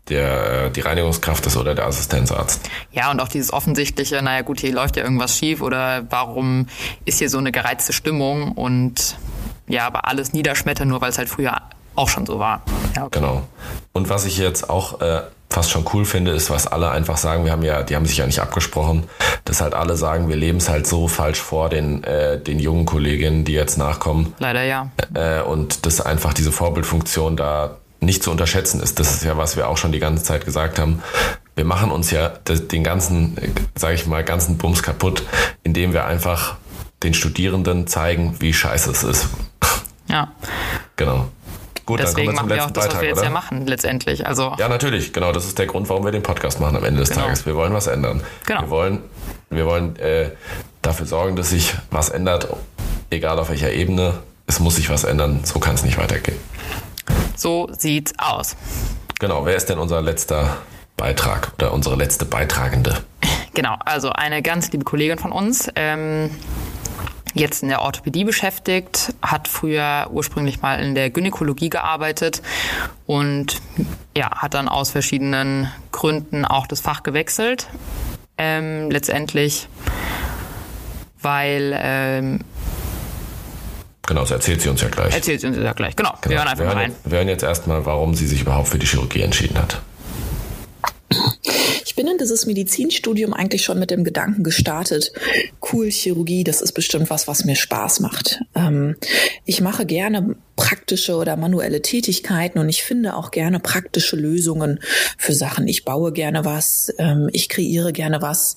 der, 0.09 0.65
äh, 0.65 0.71
die 0.71 0.81
Reinigungskraft 0.81 1.45
ist 1.45 1.57
oder 1.57 1.73
der 1.73 1.87
Assistenzarzt. 1.87 2.69
Ja, 2.91 3.11
und 3.11 3.19
auch 3.21 3.27
dieses 3.27 3.53
offensichtliche, 3.53 4.21
naja 4.21 4.41
gut, 4.41 4.59
hier 4.59 4.73
läuft 4.73 4.97
ja 4.97 5.03
irgendwas 5.03 5.37
schief 5.37 5.61
oder 5.61 6.05
warum 6.09 6.67
ist 7.05 7.19
hier 7.19 7.29
so 7.29 7.37
eine 7.37 7.51
gereizte 7.51 7.93
Stimmung 7.93 8.51
und 8.51 9.17
ja, 9.67 9.87
aber 9.87 10.07
alles 10.07 10.33
niederschmettern, 10.33 10.89
nur 10.89 11.01
weil 11.01 11.11
es 11.11 11.17
halt 11.17 11.29
früher 11.29 11.55
auch 11.95 12.09
schon 12.09 12.25
so 12.25 12.39
war. 12.39 12.61
Ja, 12.95 13.05
okay. 13.05 13.19
Genau. 13.19 13.43
Und 13.93 14.09
was 14.09 14.25
ich 14.25 14.37
jetzt 14.37 14.69
auch 14.69 15.01
äh, 15.01 15.21
fast 15.49 15.69
schon 15.69 15.85
cool 15.93 16.05
finde, 16.05 16.31
ist, 16.31 16.49
was 16.49 16.67
alle 16.67 16.91
einfach 16.91 17.17
sagen, 17.17 17.45
wir 17.45 17.51
haben 17.51 17.63
ja, 17.63 17.83
die 17.83 17.95
haben 17.95 18.05
sich 18.05 18.17
ja 18.17 18.25
nicht 18.25 18.39
abgesprochen, 18.39 19.03
dass 19.45 19.61
halt 19.61 19.73
alle 19.73 19.97
sagen, 19.97 20.29
wir 20.29 20.37
leben 20.37 20.57
es 20.59 20.69
halt 20.69 20.87
so 20.87 21.07
falsch 21.07 21.39
vor 21.39 21.69
den, 21.69 22.03
äh, 22.03 22.39
den 22.39 22.59
jungen 22.59 22.85
Kolleginnen, 22.85 23.43
die 23.43 23.53
jetzt 23.53 23.77
nachkommen. 23.77 24.33
Leider 24.39 24.63
ja. 24.63 24.89
Äh, 25.13 25.41
und 25.41 25.85
dass 25.85 25.99
einfach 26.01 26.33
diese 26.33 26.51
Vorbildfunktion 26.51 27.35
da 27.35 27.77
nicht 27.99 28.23
zu 28.23 28.31
unterschätzen 28.31 28.81
ist. 28.81 28.99
Das 28.99 29.13
ist 29.13 29.23
ja, 29.23 29.37
was 29.37 29.57
wir 29.57 29.67
auch 29.67 29.77
schon 29.77 29.91
die 29.91 29.99
ganze 29.99 30.23
Zeit 30.23 30.45
gesagt 30.45 30.79
haben. 30.79 31.03
Wir 31.55 31.65
machen 31.65 31.91
uns 31.91 32.09
ja 32.09 32.29
den 32.29 32.83
ganzen, 32.83 33.37
sage 33.75 33.95
ich 33.95 34.07
mal, 34.07 34.23
ganzen 34.23 34.57
Bums 34.57 34.81
kaputt, 34.81 35.23
indem 35.63 35.93
wir 35.93 36.05
einfach 36.05 36.55
den 37.03 37.13
Studierenden 37.13 37.87
zeigen, 37.87 38.37
wie 38.39 38.53
scheiße 38.53 38.89
es 38.89 39.03
ist. 39.03 39.27
Ja. 40.07 40.31
Genau. 40.95 41.29
Gut, 41.91 41.99
Deswegen 41.99 42.33
machen 42.33 42.49
wir 42.49 42.63
auch 42.63 42.71
das, 42.71 42.85
Beitrag, 42.85 42.93
was 42.93 43.01
wir 43.01 43.09
jetzt 43.09 43.17
oder? 43.17 43.27
ja 43.27 43.33
machen, 43.33 43.67
letztendlich. 43.67 44.25
Also 44.25 44.55
ja, 44.57 44.69
natürlich, 44.69 45.11
genau. 45.11 45.33
Das 45.33 45.43
ist 45.43 45.59
der 45.59 45.65
Grund, 45.65 45.89
warum 45.89 46.05
wir 46.05 46.13
den 46.13 46.23
Podcast 46.23 46.61
machen 46.61 46.77
am 46.77 46.85
Ende 46.85 47.01
des 47.01 47.09
genau. 47.09 47.23
Tages. 47.23 47.45
Wir 47.45 47.53
wollen 47.53 47.73
was 47.73 47.87
ändern. 47.87 48.23
Genau. 48.45 48.61
Wir 48.61 48.69
wollen, 48.69 48.99
wir 49.49 49.65
wollen 49.65 49.97
äh, 49.97 50.29
dafür 50.81 51.05
sorgen, 51.05 51.35
dass 51.35 51.49
sich 51.49 51.73
was 51.89 52.07
ändert, 52.07 52.47
egal 53.09 53.37
auf 53.39 53.49
welcher 53.49 53.73
Ebene. 53.73 54.19
Es 54.47 54.61
muss 54.61 54.77
sich 54.77 54.89
was 54.89 55.03
ändern, 55.03 55.41
so 55.43 55.59
kann 55.59 55.75
es 55.75 55.83
nicht 55.83 55.97
weitergehen. 55.97 56.37
So 57.35 57.67
sieht's 57.77 58.13
aus. 58.17 58.55
Genau, 59.19 59.45
wer 59.45 59.57
ist 59.57 59.65
denn 59.65 59.77
unser 59.77 60.01
letzter 60.01 60.59
Beitrag 60.95 61.51
oder 61.57 61.73
unsere 61.73 61.97
letzte 61.97 62.23
Beitragende? 62.23 63.03
Genau, 63.53 63.75
also 63.83 64.11
eine 64.11 64.41
ganz 64.41 64.71
liebe 64.71 64.85
Kollegin 64.85 65.17
von 65.17 65.33
uns. 65.33 65.67
Ähm, 65.75 66.29
jetzt 67.33 67.63
in 67.63 67.69
der 67.69 67.81
Orthopädie 67.81 68.23
beschäftigt, 68.23 69.13
hat 69.21 69.47
früher 69.47 70.07
ursprünglich 70.11 70.61
mal 70.61 70.79
in 70.83 70.95
der 70.95 71.09
Gynäkologie 71.09 71.69
gearbeitet 71.69 72.41
und 73.05 73.61
ja, 74.15 74.29
hat 74.31 74.53
dann 74.53 74.67
aus 74.67 74.91
verschiedenen 74.91 75.71
Gründen 75.91 76.45
auch 76.45 76.67
das 76.67 76.81
Fach 76.81 77.03
gewechselt. 77.03 77.67
Ähm, 78.37 78.89
letztendlich, 78.89 79.67
weil 81.21 81.77
ähm, 81.79 82.39
Genau, 84.07 84.21
das 84.21 84.31
erzählt 84.31 84.61
sie 84.61 84.69
uns 84.69 84.81
ja 84.81 84.89
gleich. 84.89 85.13
Erzählt 85.13 85.41
sie 85.41 85.47
uns 85.47 85.57
ja 85.57 85.73
gleich, 85.73 85.95
genau. 85.95 86.13
genau. 86.21 86.29
Wir 86.29 86.37
hören 86.39 86.47
einfach 86.47 86.63
wir 86.63 86.67
hören, 86.67 86.75
mal 86.75 86.83
rein. 86.83 86.95
Wir 87.05 87.17
hören 87.19 87.27
jetzt 87.27 87.43
erstmal, 87.43 87.85
warum 87.85 88.15
sie 88.15 88.27
sich 88.27 88.41
überhaupt 88.41 88.67
für 88.67 88.79
die 88.79 88.87
Chirurgie 88.87 89.21
entschieden 89.21 89.57
hat. 89.57 89.81
Ich 91.91 91.95
bin 91.97 92.07
in 92.07 92.17
dieses 92.17 92.45
Medizinstudium 92.45 93.33
eigentlich 93.33 93.65
schon 93.65 93.77
mit 93.77 93.91
dem 93.91 94.05
Gedanken 94.05 94.45
gestartet, 94.45 95.11
cool, 95.73 95.91
Chirurgie, 95.91 96.45
das 96.45 96.61
ist 96.61 96.71
bestimmt 96.71 97.09
was, 97.09 97.27
was 97.27 97.43
mir 97.43 97.57
Spaß 97.57 97.99
macht. 97.99 98.39
Ähm, 98.55 98.95
ich 99.43 99.59
mache 99.59 99.85
gerne 99.85 100.37
praktische 100.55 101.15
oder 101.15 101.35
manuelle 101.35 101.81
Tätigkeiten 101.81 102.59
und 102.59 102.69
ich 102.69 102.83
finde 102.83 103.17
auch 103.17 103.29
gerne 103.29 103.59
praktische 103.59 104.15
Lösungen 104.15 104.79
für 105.17 105.33
Sachen. 105.33 105.67
Ich 105.67 105.83
baue 105.83 106.13
gerne 106.13 106.45
was, 106.45 106.93
ähm, 106.97 107.29
ich 107.33 107.49
kreiere 107.49 107.91
gerne 107.91 108.21
was 108.21 108.55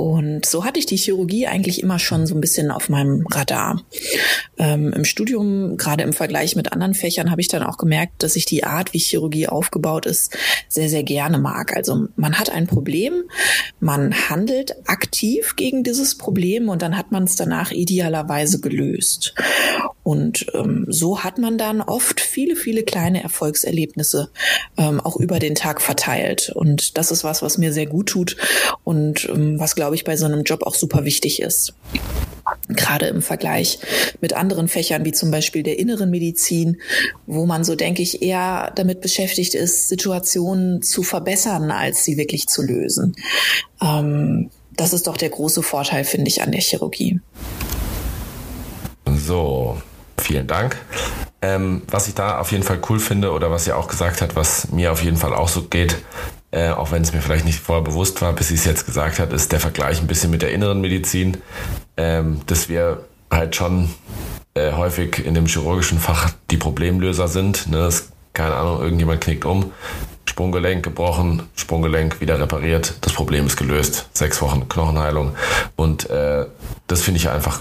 und 0.00 0.46
so 0.46 0.64
hatte 0.64 0.78
ich 0.78 0.86
die 0.86 0.96
Chirurgie 0.96 1.46
eigentlich 1.46 1.82
immer 1.82 1.98
schon 1.98 2.26
so 2.26 2.34
ein 2.34 2.40
bisschen 2.40 2.70
auf 2.70 2.88
meinem 2.88 3.26
Radar. 3.26 3.82
Ähm, 4.56 4.94
Im 4.94 5.04
Studium, 5.04 5.76
gerade 5.76 6.04
im 6.04 6.14
Vergleich 6.14 6.56
mit 6.56 6.72
anderen 6.72 6.94
Fächern, 6.94 7.30
habe 7.30 7.42
ich 7.42 7.48
dann 7.48 7.62
auch 7.62 7.76
gemerkt, 7.76 8.22
dass 8.22 8.34
ich 8.34 8.46
die 8.46 8.64
Art, 8.64 8.94
wie 8.94 8.98
Chirurgie 8.98 9.48
aufgebaut 9.48 10.06
ist, 10.06 10.34
sehr, 10.68 10.88
sehr 10.88 11.02
gerne 11.02 11.36
mag. 11.36 11.76
Also 11.76 12.06
man 12.16 12.38
hat 12.38 12.48
ein 12.48 12.66
Problem, 12.66 13.24
man 13.78 14.14
handelt 14.30 14.74
aktiv 14.86 15.54
gegen 15.56 15.84
dieses 15.84 16.16
Problem 16.16 16.70
und 16.70 16.80
dann 16.80 16.96
hat 16.96 17.12
man 17.12 17.24
es 17.24 17.36
danach 17.36 17.70
idealerweise 17.70 18.58
gelöst. 18.62 19.34
Und 20.10 20.46
ähm, 20.54 20.86
so 20.88 21.22
hat 21.22 21.38
man 21.38 21.56
dann 21.56 21.80
oft 21.80 22.20
viele, 22.20 22.56
viele 22.56 22.82
kleine 22.82 23.22
Erfolgserlebnisse 23.22 24.28
ähm, 24.76 24.98
auch 24.98 25.14
über 25.14 25.38
den 25.38 25.54
Tag 25.54 25.80
verteilt. 25.80 26.50
Und 26.52 26.98
das 26.98 27.12
ist 27.12 27.22
was, 27.22 27.42
was 27.42 27.58
mir 27.58 27.72
sehr 27.72 27.86
gut 27.86 28.08
tut 28.08 28.36
und 28.82 29.28
ähm, 29.28 29.60
was, 29.60 29.76
glaube 29.76 29.94
ich, 29.94 30.02
bei 30.02 30.16
so 30.16 30.24
einem 30.24 30.42
Job 30.42 30.64
auch 30.64 30.74
super 30.74 31.04
wichtig 31.04 31.40
ist. 31.40 31.74
Gerade 32.66 33.06
im 33.06 33.22
Vergleich 33.22 33.78
mit 34.20 34.32
anderen 34.32 34.66
Fächern, 34.66 35.04
wie 35.04 35.12
zum 35.12 35.30
Beispiel 35.30 35.62
der 35.62 35.78
inneren 35.78 36.10
Medizin, 36.10 36.80
wo 37.28 37.46
man 37.46 37.62
so, 37.62 37.76
denke 37.76 38.02
ich, 38.02 38.20
eher 38.20 38.72
damit 38.74 39.02
beschäftigt 39.02 39.54
ist, 39.54 39.88
Situationen 39.88 40.82
zu 40.82 41.04
verbessern, 41.04 41.70
als 41.70 42.04
sie 42.04 42.16
wirklich 42.16 42.48
zu 42.48 42.62
lösen. 42.62 43.14
Ähm, 43.80 44.50
das 44.76 44.92
ist 44.92 45.06
doch 45.06 45.16
der 45.16 45.30
große 45.30 45.62
Vorteil, 45.62 46.02
finde 46.02 46.26
ich, 46.26 46.42
an 46.42 46.50
der 46.50 46.62
Chirurgie. 46.62 47.20
So, 49.06 49.80
vielen 50.20 50.46
Dank. 50.46 50.76
Ähm, 51.42 51.82
was 51.90 52.06
ich 52.06 52.14
da 52.14 52.38
auf 52.38 52.52
jeden 52.52 52.64
Fall 52.64 52.78
cool 52.88 53.00
finde 53.00 53.32
oder 53.32 53.50
was 53.50 53.64
sie 53.64 53.72
auch 53.72 53.88
gesagt 53.88 54.20
hat, 54.20 54.36
was 54.36 54.70
mir 54.70 54.92
auf 54.92 55.02
jeden 55.02 55.16
Fall 55.16 55.34
auch 55.34 55.48
so 55.48 55.62
geht, 55.62 55.96
äh, 56.50 56.70
auch 56.70 56.92
wenn 56.92 57.02
es 57.02 57.12
mir 57.12 57.20
vielleicht 57.20 57.44
nicht 57.44 57.60
vorher 57.60 57.84
bewusst 57.84 58.20
war, 58.22 58.32
bis 58.32 58.48
sie 58.48 58.54
es 58.54 58.64
jetzt 58.64 58.86
gesagt 58.86 59.18
hat, 59.18 59.32
ist 59.32 59.52
der 59.52 59.60
Vergleich 59.60 60.00
ein 60.00 60.06
bisschen 60.06 60.30
mit 60.30 60.42
der 60.42 60.52
inneren 60.52 60.80
Medizin, 60.80 61.38
ähm, 61.96 62.40
dass 62.46 62.68
wir 62.68 63.04
halt 63.30 63.56
schon 63.56 63.90
äh, 64.54 64.72
häufig 64.72 65.24
in 65.24 65.34
dem 65.34 65.46
chirurgischen 65.46 65.98
Fach 65.98 66.30
die 66.50 66.56
Problemlöser 66.56 67.28
sind. 67.28 67.68
Ne? 67.68 67.78
Das, 67.78 68.10
keine 68.32 68.56
Ahnung, 68.56 68.82
irgendjemand 68.82 69.20
knickt 69.20 69.44
um, 69.44 69.72
Sprunggelenk 70.26 70.82
gebrochen, 70.84 71.42
Sprunggelenk 71.54 72.20
wieder 72.20 72.38
repariert, 72.38 72.94
das 73.00 73.12
Problem 73.12 73.46
ist 73.46 73.56
gelöst, 73.56 74.08
sechs 74.12 74.40
Wochen 74.42 74.68
Knochenheilung 74.68 75.34
und 75.76 76.08
äh, 76.08 76.46
das 76.86 77.02
finde 77.02 77.18
ich 77.18 77.28
einfach 77.28 77.60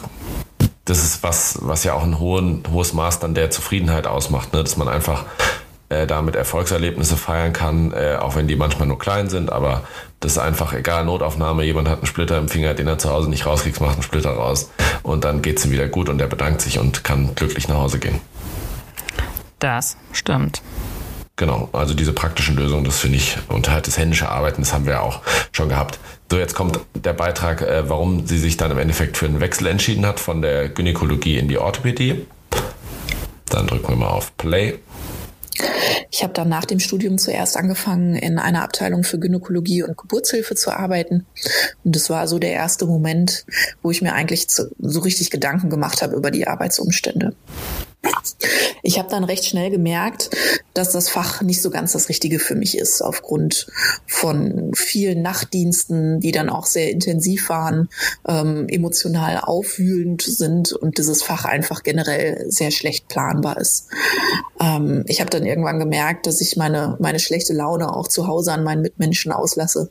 das 0.89 1.04
ist 1.04 1.23
was, 1.23 1.60
was 1.62 1.84
ja 1.84 1.93
auch 1.93 2.04
ein 2.04 2.19
hohen, 2.19 2.63
hohes 2.71 2.93
Maß 2.93 3.19
dann 3.19 3.36
der 3.36 3.52
Zufriedenheit 3.52 4.08
ausmacht, 4.08 4.54
ne? 4.54 4.63
dass 4.63 4.75
man 4.75 4.88
einfach 4.88 5.25
äh, 5.89 6.08
damit 6.08 6.36
Erfolgserlebnisse 6.36 7.15
feiern 7.15 7.54
kann, 7.54 7.93
äh, 7.93 8.17
auch 8.19 8.36
wenn 8.36 8.47
die 8.47 8.56
manchmal 8.56 8.88
nur 8.88 8.97
klein 8.97 9.30
sind, 9.30 9.52
aber 9.52 9.84
das 10.19 10.34
ist 10.34 10.38
einfach 10.39 10.73
egal, 10.73 11.06
Notaufnahme, 11.06 11.63
jemand 11.63 11.88
hat 11.88 11.99
einen 11.99 12.08
Splitter 12.08 12.38
im 12.38 12.49
Finger, 12.49 12.73
den 12.73 12.88
er 12.88 12.97
zu 12.97 13.10
Hause 13.10 13.30
nicht 13.30 13.45
rauskriegt, 13.45 13.80
macht 13.82 13.93
einen 13.93 14.04
Splitter 14.04 14.32
raus 14.32 14.71
und 15.04 15.23
dann 15.23 15.41
geht 15.41 15.60
es 15.60 15.65
ihm 15.65 15.71
wieder 15.71 15.88
gut 15.88 16.10
und 16.10 16.19
er 16.21 16.28
bedankt 16.28 16.62
sich 16.62 16.80
und 16.80 17.04
kann 17.04 17.36
glücklich 17.36 17.67
nach 17.67 17.78
Hause 17.78 17.99
gehen. 17.99 18.19
Das 19.60 19.97
stimmt. 20.12 20.62
Genau, 21.36 21.69
also 21.71 21.93
diese 21.93 22.12
praktischen 22.12 22.58
Lösungen, 22.58 22.84
das 22.84 22.99
finde 22.99 23.17
ich, 23.17 23.38
und 23.47 23.69
halt 23.69 23.88
das 23.88 23.97
händische 23.97 24.28
Arbeiten, 24.28 24.62
das 24.62 24.73
haben 24.73 24.86
wir 24.86 24.93
ja 24.93 24.99
auch 25.02 25.21
schon 25.54 25.69
gehabt. 25.69 25.99
So, 26.32 26.38
jetzt 26.38 26.54
kommt 26.54 26.80
der 26.94 27.13
Beitrag, 27.13 27.63
äh, 27.63 27.89
warum 27.89 28.28
sie 28.28 28.38
sich 28.38 28.56
dann 28.56 28.70
im 28.70 28.78
Endeffekt 28.78 29.18
für 29.18 29.26
einen 29.26 29.39
Wechsel 29.39 29.65
entschieden 29.65 30.06
hat 30.06 30.20
von 30.20 30.44
der 30.44 30.70
Gynäkologie 30.70 31.39
in 31.39 31.48
die 31.48 31.58
Orthopädie. 31.58 32.28
Dann 33.50 33.65
drücken 33.65 33.89
wir 33.89 33.96
mal 33.96 34.10
auf 34.10 34.38
Play. 34.38 34.78
Ich 36.12 36.22
habe 36.22 36.34
dann 36.34 36.50
nach 36.50 36.65
dem 36.65 36.80
Studium 36.80 37.18
zuerst 37.18 37.58
angefangen, 37.58 38.15
in 38.15 38.38
einer 38.38 38.63
Abteilung 38.63 39.04
für 39.04 39.18
Gynäkologie 39.18 39.82
und 39.82 39.98
Geburtshilfe 39.98 40.54
zu 40.54 40.72
arbeiten. 40.72 41.26
Und 41.84 41.96
das 41.96 42.12
war 42.12 42.28
so 42.28 42.38
der 42.38 42.52
erste 42.52 42.86
Moment, 42.86 43.46
wo 43.82 43.89
ich 43.89 44.02
mir 44.04 44.13
eigentlich 44.13 44.48
so 44.50 45.00
richtig 45.00 45.32
Gedanken 45.32 45.70
gemacht 45.70 46.04
habe 46.04 46.15
über 46.15 46.30
die 46.30 46.48
Arbeitsumstände. 46.48 47.34
Ich 48.84 48.98
habe 48.98 49.10
dann 49.10 49.24
recht 49.24 49.46
schnell 49.46 49.72
gemerkt, 49.72 50.30
dass 50.73 50.91
das 50.91 51.10
Fach 51.10 51.41
nicht 51.41 51.62
so 51.62 51.69
ganz 51.69 51.93
das 51.93 52.10
Richtige 52.10 52.39
für 52.39 52.55
mich 52.55 52.77
ist, 52.77 53.01
aufgrund 53.01 53.67
von 54.05 54.71
vielen 54.75 55.21
Nachtdiensten, 55.21 56.19
die 56.19 56.32
dann 56.32 56.49
auch 56.49 56.65
sehr 56.65 56.91
intensiv 56.91 57.49
waren, 57.49 57.89
ähm, 58.27 58.67
emotional 58.69 59.39
aufwühlend 59.41 60.21
sind 60.21 60.73
und 60.73 60.97
dieses 60.97 61.23
Fach 61.23 61.45
einfach 61.45 61.84
generell 61.84 62.45
sehr 62.49 62.71
schlecht 62.71 63.08
planbar 63.08 63.58
ist. 63.58 63.88
Ähm, 64.60 65.03
ich 65.08 65.19
habe 65.21 65.29
dann 65.29 65.45
irgendwann 65.45 65.79
gemerkt, 65.79 66.27
dass 66.27 66.41
ich 66.41 66.58
meine, 66.58 66.97
meine 66.99 67.19
schlechte 67.19 67.53
Laune 67.53 67.93
auch 67.95 68.08
zu 68.08 68.27
Hause 68.27 68.53
an 68.53 68.63
meinen 68.63 68.82
Mitmenschen 68.82 69.32
auslasse. 69.32 69.89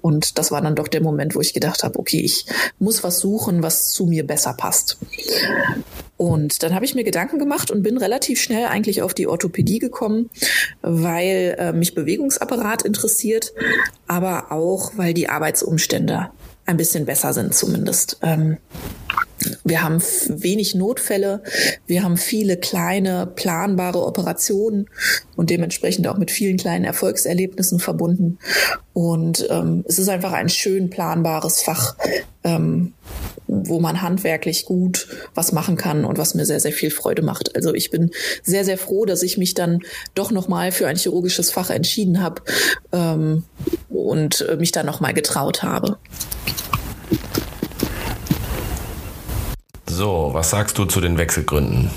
Und 0.00 0.38
das 0.38 0.50
war 0.50 0.60
dann 0.60 0.76
doch 0.76 0.88
der 0.88 1.02
Moment, 1.02 1.34
wo 1.34 1.40
ich 1.40 1.54
gedacht 1.54 1.82
habe, 1.82 1.98
okay, 1.98 2.20
ich 2.20 2.46
muss 2.78 3.02
was 3.02 3.18
suchen, 3.18 3.62
was 3.62 3.88
zu 3.92 4.06
mir 4.06 4.26
besser 4.26 4.54
passt. 4.54 4.98
Und 6.16 6.62
dann 6.62 6.74
habe 6.74 6.84
ich 6.84 6.94
mir 6.94 7.04
Gedanken 7.04 7.38
gemacht 7.38 7.70
und 7.70 7.82
bin 7.82 7.98
relativ 7.98 8.40
schnell 8.40 8.66
eigentlich 8.66 9.02
auf 9.02 9.12
die 9.12 9.26
Orthopädie 9.26 9.78
gekommen, 9.78 10.30
weil 10.82 11.56
äh, 11.58 11.72
mich 11.72 11.94
Bewegungsapparat 11.94 12.82
interessiert, 12.82 13.52
aber 14.06 14.50
auch, 14.50 14.92
weil 14.96 15.12
die 15.12 15.28
Arbeitsumstände 15.28 16.30
ein 16.64 16.76
bisschen 16.76 17.06
besser 17.06 17.32
sind 17.32 17.54
zumindest. 17.54 18.18
Ähm, 18.22 18.58
wir 19.64 19.82
haben 19.82 20.02
wenig 20.28 20.74
Notfälle, 20.74 21.42
wir 21.86 22.02
haben 22.02 22.16
viele 22.16 22.56
kleine 22.56 23.26
planbare 23.26 24.04
Operationen 24.04 24.88
und 25.36 25.50
dementsprechend 25.50 26.08
auch 26.08 26.18
mit 26.18 26.30
vielen 26.30 26.56
kleinen 26.56 26.84
Erfolgserlebnissen 26.84 27.78
verbunden. 27.78 28.38
Und 28.92 29.46
ähm, 29.50 29.84
es 29.86 29.98
ist 29.98 30.08
einfach 30.08 30.32
ein 30.32 30.48
schön 30.48 30.90
planbares 30.90 31.62
Fach, 31.62 31.96
ähm, 32.46 32.92
wo 33.48 33.80
man 33.80 34.02
handwerklich 34.02 34.64
gut 34.64 35.08
was 35.34 35.52
machen 35.52 35.76
kann 35.76 36.04
und 36.04 36.16
was 36.16 36.34
mir 36.34 36.46
sehr, 36.46 36.60
sehr 36.60 36.72
viel 36.72 36.90
Freude 36.90 37.22
macht. 37.22 37.54
Also 37.56 37.74
ich 37.74 37.90
bin 37.90 38.10
sehr, 38.42 38.64
sehr 38.64 38.78
froh, 38.78 39.04
dass 39.04 39.22
ich 39.22 39.36
mich 39.36 39.54
dann 39.54 39.80
doch 40.14 40.30
nochmal 40.30 40.72
für 40.72 40.86
ein 40.86 40.96
chirurgisches 40.96 41.50
Fach 41.50 41.70
entschieden 41.70 42.22
habe 42.22 42.42
ähm, 42.92 43.44
und 43.88 44.46
mich 44.58 44.72
da 44.72 44.82
nochmal 44.82 45.12
getraut 45.12 45.62
habe. 45.62 45.98
So, 49.88 50.30
was 50.32 50.50
sagst 50.50 50.78
du 50.78 50.84
zu 50.84 51.00
den 51.00 51.18
Wechselgründen? 51.18 51.90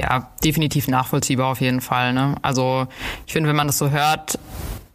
Ja, 0.00 0.32
definitiv 0.42 0.88
nachvollziehbar 0.88 1.52
auf 1.52 1.60
jeden 1.60 1.80
Fall. 1.80 2.12
Ne? 2.12 2.36
Also 2.42 2.86
ich 3.26 3.32
finde, 3.32 3.48
wenn 3.48 3.56
man 3.56 3.66
das 3.66 3.78
so 3.78 3.90
hört, 3.90 4.38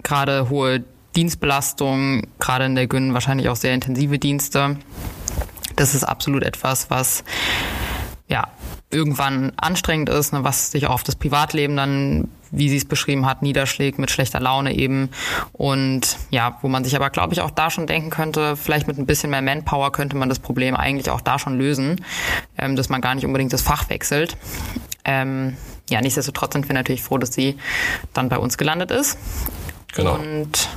gerade 0.03 0.49
hohe 0.49 0.83
Dienstbelastung, 1.15 2.27
gerade 2.39 2.65
in 2.65 2.75
der 2.75 2.87
Gyn 2.87 3.13
wahrscheinlich 3.13 3.49
auch 3.49 3.55
sehr 3.55 3.73
intensive 3.73 4.19
Dienste, 4.19 4.77
das 5.75 5.95
ist 5.95 6.03
absolut 6.03 6.43
etwas, 6.43 6.89
was 6.89 7.23
ja 8.27 8.47
irgendwann 8.91 9.53
anstrengend 9.57 10.09
ist, 10.09 10.33
ne, 10.33 10.43
was 10.43 10.71
sich 10.71 10.87
auch 10.87 10.93
auf 10.93 11.03
das 11.03 11.15
Privatleben 11.15 11.75
dann, 11.75 12.29
wie 12.51 12.69
sie 12.69 12.77
es 12.77 12.85
beschrieben 12.85 13.25
hat, 13.25 13.41
niederschlägt 13.41 13.97
mit 13.97 14.11
schlechter 14.11 14.39
Laune 14.39 14.75
eben. 14.75 15.09
Und 15.53 16.17
ja, 16.29 16.57
wo 16.61 16.67
man 16.67 16.83
sich 16.83 16.95
aber, 16.95 17.09
glaube 17.09 17.33
ich, 17.33 17.41
auch 17.41 17.51
da 17.51 17.69
schon 17.69 17.87
denken 17.87 18.09
könnte, 18.09 18.57
vielleicht 18.57 18.87
mit 18.87 18.97
ein 18.97 19.05
bisschen 19.05 19.29
mehr 19.29 19.41
Manpower 19.41 19.91
könnte 19.91 20.17
man 20.17 20.27
das 20.27 20.39
Problem 20.39 20.75
eigentlich 20.75 21.09
auch 21.09 21.21
da 21.21 21.39
schon 21.39 21.57
lösen, 21.57 22.03
ähm, 22.57 22.75
dass 22.75 22.89
man 22.89 23.01
gar 23.01 23.15
nicht 23.15 23.25
unbedingt 23.25 23.53
das 23.53 23.61
Fach 23.61 23.89
wechselt. 23.89 24.37
Ähm, 25.05 25.55
ja, 25.89 26.01
nichtsdestotrotz 26.01 26.53
sind 26.53 26.67
wir 26.67 26.73
natürlich 26.73 27.03
froh, 27.03 27.17
dass 27.17 27.33
sie 27.33 27.57
dann 28.13 28.29
bei 28.29 28.37
uns 28.37 28.57
gelandet 28.57 28.91
ist. 28.91 29.17
Genau. 29.95 30.15
Und 30.15 30.69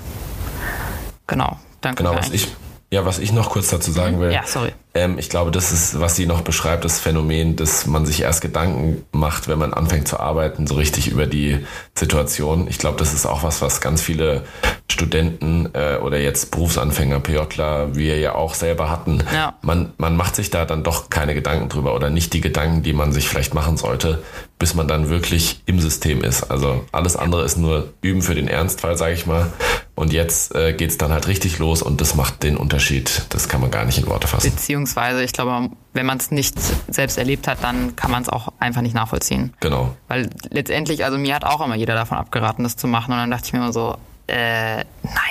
genau, 1.27 1.59
danke. 1.81 2.03
Genau, 2.03 2.17
was 2.17 2.31
ich, 2.31 2.49
ja, 2.91 3.05
was 3.05 3.19
ich 3.19 3.33
noch 3.33 3.51
kurz 3.51 3.69
dazu 3.69 3.91
sagen 3.93 4.21
will. 4.21 4.33
Ja, 4.33 4.45
sorry. 4.47 4.73
Ähm, 4.95 5.19
ich 5.19 5.29
glaube, 5.29 5.51
das 5.51 5.73
ist, 5.73 5.99
was 6.01 6.15
sie 6.15 6.27
noch 6.27 6.43
beschreibt, 6.43 6.85
das 6.85 7.01
Phänomen, 7.01 7.57
dass 7.57 7.87
man 7.87 8.07
sich 8.07 8.23
erst 8.23 8.41
Gedanken 8.41 9.05
macht, 9.11 9.49
wenn 9.49 9.59
man 9.59 9.75
anfängt 9.75 10.07
zu 10.07 10.21
arbeiten, 10.21 10.67
so 10.67 10.77
richtig 10.77 11.09
über 11.09 11.27
die 11.27 11.67
Situation. 11.95 12.69
Ich 12.69 12.79
glaube, 12.79 12.99
das 12.99 13.13
ist 13.13 13.27
auch 13.27 13.43
was, 13.43 13.61
was 13.61 13.81
ganz 13.81 14.01
viele 14.03 14.45
Studenten 14.91 15.71
äh, 15.73 15.97
oder 15.97 16.21
jetzt 16.21 16.53
Berufsanfänger, 16.53 17.19
PJler, 17.19 17.97
wir 17.97 18.19
ja 18.19 18.37
auch 18.37 18.55
selber 18.55 18.91
hatten. 18.91 19.25
Ja. 19.33 19.55
Man, 19.63 19.93
man 19.99 20.17
macht 20.17 20.37
sich 20.37 20.51
da 20.51 20.65
dann 20.65 20.85
doch 20.85 21.11
keine 21.11 21.35
Gedanken 21.35 21.69
drüber 21.69 21.95
oder 21.95 22.11
nicht 22.11 22.33
die 22.33 22.41
Gedanken, 22.41 22.83
die 22.83 22.93
man 22.93 23.13
sich 23.13 23.29
vielleicht 23.29 23.55
machen 23.55 23.77
sollte, 23.77 24.23
bis 24.59 24.75
man 24.75 24.87
dann 24.87 25.09
wirklich 25.09 25.63
im 25.67 25.81
System 25.81 26.23
ist. 26.23 26.45
Also 26.45 26.85
alles 26.93 27.17
andere 27.17 27.45
ist 27.45 27.57
nur 27.57 27.93
Üben 28.03 28.23
für 28.23 28.37
den 28.37 28.47
Ernstfall, 28.47 28.97
sage 28.97 29.15
ich 29.15 29.27
mal. 29.27 29.51
Und 29.97 30.13
jetzt 30.13 30.55
äh, 30.55 30.73
geht's 30.73 30.99
dann 30.99 31.13
halt 31.13 31.29
richtig 31.29 31.59
los 31.59 31.81
und 31.81 32.01
das 32.01 32.15
macht 32.15 32.43
den 32.43 32.57
Unterschied. 32.57 33.27
Das 33.31 33.49
kann 33.49 33.61
man 33.61 33.71
gar 33.71 33.85
nicht 33.85 33.99
in 33.99 34.07
Worte 34.07 34.27
fassen. 34.27 34.49
Beziehungsweise, 34.85 35.23
ich 35.25 35.33
glaube, 35.33 35.71
wenn 35.95 36.05
man 36.05 36.19
es 36.19 36.31
nicht 36.31 36.55
selbst 36.89 37.17
erlebt 37.17 37.49
hat, 37.49 37.63
dann 37.63 37.97
kann 37.97 38.11
man 38.11 38.23
es 38.23 38.29
auch 38.29 38.53
einfach 38.61 38.83
nicht 38.83 38.95
nachvollziehen. 38.95 39.55
Genau. 39.61 39.97
Weil 40.09 40.29
letztendlich, 40.51 41.05
also 41.07 41.17
mir 41.17 41.35
hat 41.35 41.45
auch 41.45 41.65
immer 41.65 41.75
jeder 41.75 41.95
davon 41.95 42.19
abgeraten, 42.19 42.65
das 42.65 42.77
zu 42.77 42.87
machen. 42.87 43.13
Und 43.13 43.19
dann 43.19 43.31
dachte 43.31 43.47
ich 43.47 43.53
mir 43.55 43.61
immer 43.61 43.73
so, 43.73 43.97
äh, 44.27 44.77
nein, 44.77 44.85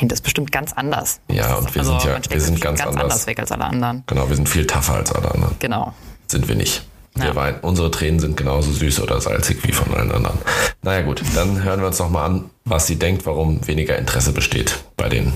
das 0.07 0.17
ist 0.19 0.21
bestimmt 0.23 0.51
ganz 0.51 0.73
anders. 0.73 1.19
Ja, 1.29 1.53
und 1.55 1.73
wir 1.75 1.81
also, 1.81 1.99
sind 1.99 2.03
ja, 2.05 2.31
wir 2.31 2.41
sind 2.41 2.61
ganz, 2.61 2.79
ganz 2.79 2.89
anders. 2.89 3.03
anders 3.11 3.27
weg 3.27 3.39
als 3.39 3.51
alle 3.51 3.65
anderen. 3.65 4.03
Genau, 4.07 4.27
wir 4.27 4.35
sind 4.35 4.49
viel 4.49 4.65
tougher 4.65 4.95
als 4.95 5.11
alle 5.11 5.31
anderen. 5.31 5.55
Genau. 5.59 5.93
Sind 6.27 6.47
wir 6.47 6.55
nicht. 6.55 6.83
Wir 7.13 7.25
Ja. 7.25 7.35
weinen. 7.35 7.59
Unsere 7.59 7.91
Tränen 7.91 8.19
sind 8.19 8.35
genauso 8.35 8.71
süß 8.71 9.01
oder 9.01 9.21
salzig 9.21 9.59
wie 9.67 9.71
von 9.71 9.93
allen 9.93 10.11
anderen. 10.11 10.39
Naja 10.81 11.01
gut, 11.03 11.21
dann 11.35 11.61
hören 11.61 11.79
wir 11.79 11.87
uns 11.87 11.99
nochmal 11.99 12.25
an, 12.25 12.49
was 12.65 12.87
sie 12.87 12.95
denkt, 12.95 13.27
warum 13.27 13.67
weniger 13.67 13.99
Interesse 13.99 14.31
besteht 14.33 14.83
bei 14.97 15.09
denen. 15.09 15.33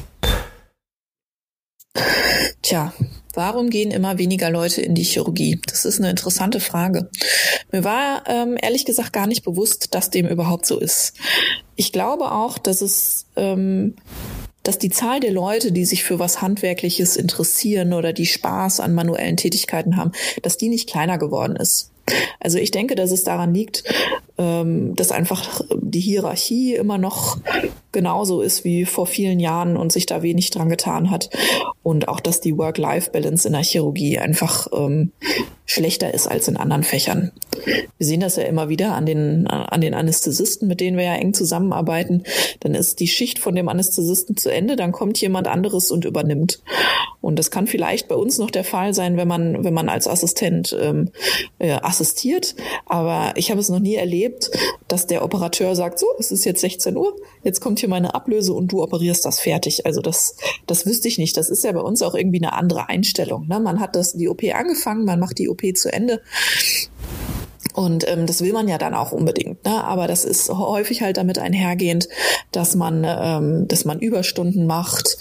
Tja, 2.63 2.91
warum 3.38 3.69
gehen 3.69 3.91
immer 3.91 4.17
weniger 4.17 4.50
Leute 4.50 4.82
in 4.82 4.95
die 4.95 5.04
Chirurgie? 5.04 5.62
Das 5.67 5.86
ist 5.86 6.00
eine 6.00 6.10
interessante 6.10 6.60
Frage. 6.60 7.10
Mir 7.71 7.84
war 7.84 8.23
ähm, 8.28 8.58
ehrlich 8.60 8.84
gesagt 8.84 9.13
gar 9.13 9.28
nicht 9.28 9.43
bewusst, 9.43 9.93
dass 9.93 10.10
dem 10.10 10.28
überhaupt 10.28 10.65
so 10.65 10.80
ist. 10.80 11.13
Ich 11.76 11.91
glaube 11.91 12.32
auch, 12.32 12.58
dass 12.58 12.82
es 12.82 13.28
ähm, 13.36 13.95
dass 14.63 14.80
die 14.80 14.89
Zahl 14.89 15.21
der 15.21 15.32
Leute, 15.32 15.71
die 15.71 15.86
sich 15.86 16.04
für 16.04 16.19
was 16.19 16.41
Handwerkliches 16.41 17.15
interessieren 17.15 17.93
oder 17.93 18.12
die 18.12 18.26
Spaß 18.26 18.82
an 18.82 18.93
manuellen 18.93 19.38
Tätigkeiten 19.38 19.95
haben, 19.95 20.12
dass 20.41 20.58
die 20.58 20.67
nicht 20.67 20.89
kleiner 20.89 21.17
geworden 21.17 21.56
ist. 21.56 21.91
Also 22.39 22.58
ich 22.58 22.71
denke, 22.71 22.95
dass 22.95 23.12
es 23.12 23.23
daran 23.23 23.54
liegt, 23.54 23.84
ähm, 24.38 24.95
dass 24.95 25.12
einfach 25.12 25.62
die 25.76 26.00
Hierarchie 26.00 26.76
immer 26.76 26.97
noch 26.97 27.38
genauso 27.91 28.41
ist 28.41 28.63
wie 28.63 28.86
vor 28.86 29.08
vielen 29.08 29.39
Jahren 29.39 29.78
und 29.78 29.91
sich 29.91 30.06
da 30.06 30.21
wenig 30.21 30.52
dran 30.52 30.69
getan 30.69 31.10
hat. 31.10 31.30
Und 31.82 32.08
auch, 32.08 32.19
dass 32.19 32.41
die 32.41 32.58
Work-Life-Balance 32.58 33.47
in 33.47 33.54
der 33.54 33.63
Chirurgie 33.63 34.19
einfach 34.19 34.67
ähm, 34.73 35.12
schlechter 35.65 36.13
ist 36.13 36.28
als 36.28 36.47
in 36.47 36.58
anderen 36.58 36.84
Fächern. 36.84 37.32
Wir 37.97 38.08
sehen 38.08 38.19
das 38.19 38.36
ja 38.36 38.43
immer 38.43 38.69
wieder 38.69 38.93
an 38.93 39.06
den, 39.06 39.47
an 39.47 39.82
den 39.82 39.93
Anästhesisten, 39.93 40.67
mit 40.67 40.80
denen 40.80 40.97
wir 40.97 41.06
ja 41.06 41.15
eng 41.15 41.34
zusammenarbeiten. 41.34 42.23
Dann 42.60 42.76
ist 42.76 43.00
die 43.00 43.08
Schicht 43.08 43.39
von 43.39 43.56
dem 43.56 43.67
Anästhesisten 43.67 44.38
zu 44.38 44.50
Ende, 44.50 44.76
dann 44.76 44.91
kommt 44.91 45.19
jemand 45.19 45.47
anderes 45.47 45.91
und 45.91 46.06
übernimmt. 46.06 46.62
Und 47.21 47.38
das 47.39 47.52
kann 47.52 47.67
vielleicht 47.67 48.08
bei 48.08 48.15
uns 48.15 48.38
noch 48.38 48.52
der 48.52 48.63
Fall 48.63 48.93
sein, 48.93 49.17
wenn 49.17 49.28
man, 49.28 49.63
wenn 49.63 49.73
man 49.73 49.89
als 49.89 50.08
Assistent 50.08 50.76
ähm, 50.80 51.10
äh, 51.60 51.71
assistiert. 51.71 52.56
Aber 52.86 53.34
ich 53.36 53.52
habe 53.52 53.60
es 53.60 53.69
noch 53.69 53.80
nie 53.80 53.95
erlebt, 53.95 54.26
dass 54.87 55.07
der 55.07 55.23
Operateur 55.23 55.75
sagt, 55.75 55.99
so, 55.99 56.07
es 56.19 56.31
ist 56.31 56.45
jetzt 56.45 56.61
16 56.61 56.95
Uhr, 56.95 57.15
jetzt 57.43 57.61
kommt 57.61 57.79
hier 57.79 57.89
meine 57.89 58.15
Ablöse 58.15 58.53
und 58.53 58.71
du 58.71 58.83
operierst 58.83 59.25
das 59.25 59.39
fertig. 59.39 59.85
Also 59.85 60.01
das, 60.01 60.35
das 60.65 60.85
wüsste 60.85 61.07
ich 61.07 61.17
nicht. 61.17 61.37
Das 61.37 61.49
ist 61.49 61.63
ja 61.63 61.71
bei 61.71 61.81
uns 61.81 62.01
auch 62.01 62.15
irgendwie 62.15 62.39
eine 62.39 62.53
andere 62.53 62.89
Einstellung. 62.89 63.47
Ne? 63.47 63.59
Man 63.59 63.79
hat 63.79 63.95
das, 63.95 64.13
die 64.13 64.29
OP 64.29 64.43
angefangen, 64.53 65.05
man 65.05 65.19
macht 65.19 65.37
die 65.37 65.49
OP 65.49 65.61
zu 65.75 65.91
Ende. 65.91 66.21
Und 67.73 68.07
ähm, 68.07 68.25
das 68.25 68.41
will 68.41 68.53
man 68.53 68.67
ja 68.67 68.79
dann 68.79 68.95
auch 68.95 69.11
unbedingt, 69.11 69.63
ne? 69.63 69.83
Aber 69.83 70.07
das 70.07 70.25
ist 70.25 70.49
häufig 70.49 71.03
halt 71.03 71.17
damit 71.17 71.37
einhergehend, 71.37 72.09
dass 72.51 72.73
man, 72.73 73.05
ähm, 73.07 73.67
dass 73.67 73.85
man 73.85 73.99
Überstunden 73.99 74.65
macht 74.65 75.15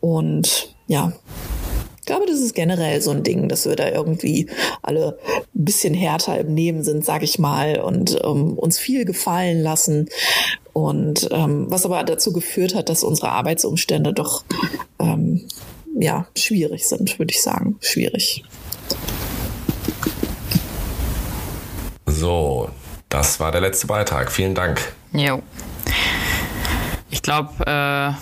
und 0.00 0.76
ja. 0.88 1.14
Ich 2.02 2.06
glaube, 2.06 2.26
das 2.26 2.40
ist 2.40 2.56
generell 2.56 3.00
so 3.00 3.12
ein 3.12 3.22
Ding, 3.22 3.48
dass 3.48 3.64
wir 3.64 3.76
da 3.76 3.88
irgendwie 3.88 4.50
alle 4.82 5.20
ein 5.54 5.64
bisschen 5.64 5.94
härter 5.94 6.36
im 6.36 6.52
Nehmen 6.52 6.82
sind, 6.82 7.04
sag 7.04 7.22
ich 7.22 7.38
mal, 7.38 7.78
und 7.78 8.18
ähm, 8.24 8.58
uns 8.58 8.76
viel 8.76 9.04
gefallen 9.04 9.62
lassen. 9.62 10.08
Und 10.72 11.28
ähm, 11.30 11.66
was 11.68 11.86
aber 11.86 12.02
dazu 12.02 12.32
geführt 12.32 12.74
hat, 12.74 12.88
dass 12.88 13.04
unsere 13.04 13.30
Arbeitsumstände 13.30 14.12
doch 14.12 14.42
ähm, 14.98 15.46
ja 15.96 16.26
schwierig 16.36 16.88
sind, 16.88 17.20
würde 17.20 17.32
ich 17.32 17.40
sagen. 17.40 17.76
Schwierig. 17.80 18.42
So, 22.06 22.68
das 23.10 23.38
war 23.38 23.52
der 23.52 23.60
letzte 23.60 23.86
Beitrag. 23.86 24.32
Vielen 24.32 24.56
Dank. 24.56 24.92
Jo. 25.12 25.40
Ich 27.10 27.22
glaube, 27.22 27.50
äh, 27.64 28.12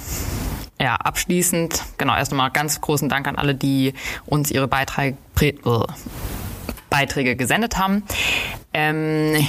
ja, 0.81 0.97
abschließend, 0.97 1.85
genau, 1.99 2.17
erst 2.17 2.33
einmal 2.33 2.51
ganz 2.51 2.81
großen 2.81 3.11
Dank 3.11 3.29
an 3.29 3.37
alle, 3.37 3.55
die 3.55 3.93
uns 4.25 4.51
ihre 4.51 4.67
Beiträge, 4.67 5.17
äh, 5.43 5.53
Beiträge 6.89 7.37
gesendet 7.37 7.77
haben. 7.77 8.03
Ähm, 8.73 9.47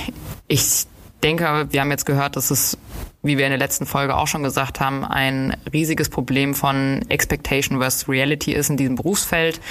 ich 0.49 0.85
denke, 1.23 1.67
wir 1.69 1.79
haben 1.79 1.89
jetzt 1.89 2.05
gehört, 2.05 2.35
dass 2.35 2.51
es, 2.51 2.77
wie 3.23 3.37
wir 3.37 3.45
in 3.45 3.51
der 3.51 3.59
letzten 3.59 3.85
Folge 3.85 4.17
auch 4.17 4.27
schon 4.27 4.43
gesagt 4.43 4.81
haben, 4.81 5.05
ein 5.05 5.55
riesiges 5.71 6.09
Problem 6.09 6.53
von 6.53 7.05
Expectation 7.07 7.79
versus 7.79 8.09
Reality 8.09 8.51
ist 8.51 8.69
in 8.69 8.75
diesem 8.75 8.95
Berufsfeld. 8.95 9.61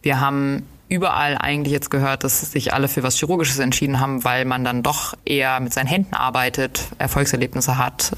Wir 0.00 0.20
haben 0.20 0.64
überall 0.88 1.36
eigentlich 1.36 1.72
jetzt 1.72 1.90
gehört, 1.90 2.22
dass 2.22 2.40
sich 2.52 2.72
alle 2.72 2.86
für 2.86 3.02
was 3.02 3.18
Chirurgisches 3.18 3.58
entschieden 3.58 3.98
haben, 3.98 4.22
weil 4.22 4.44
man 4.44 4.62
dann 4.62 4.84
doch 4.84 5.14
eher 5.24 5.58
mit 5.58 5.72
seinen 5.72 5.88
Händen 5.88 6.14
arbeitet, 6.14 6.84
Erfolgserlebnisse 6.98 7.78
hat, 7.78 8.12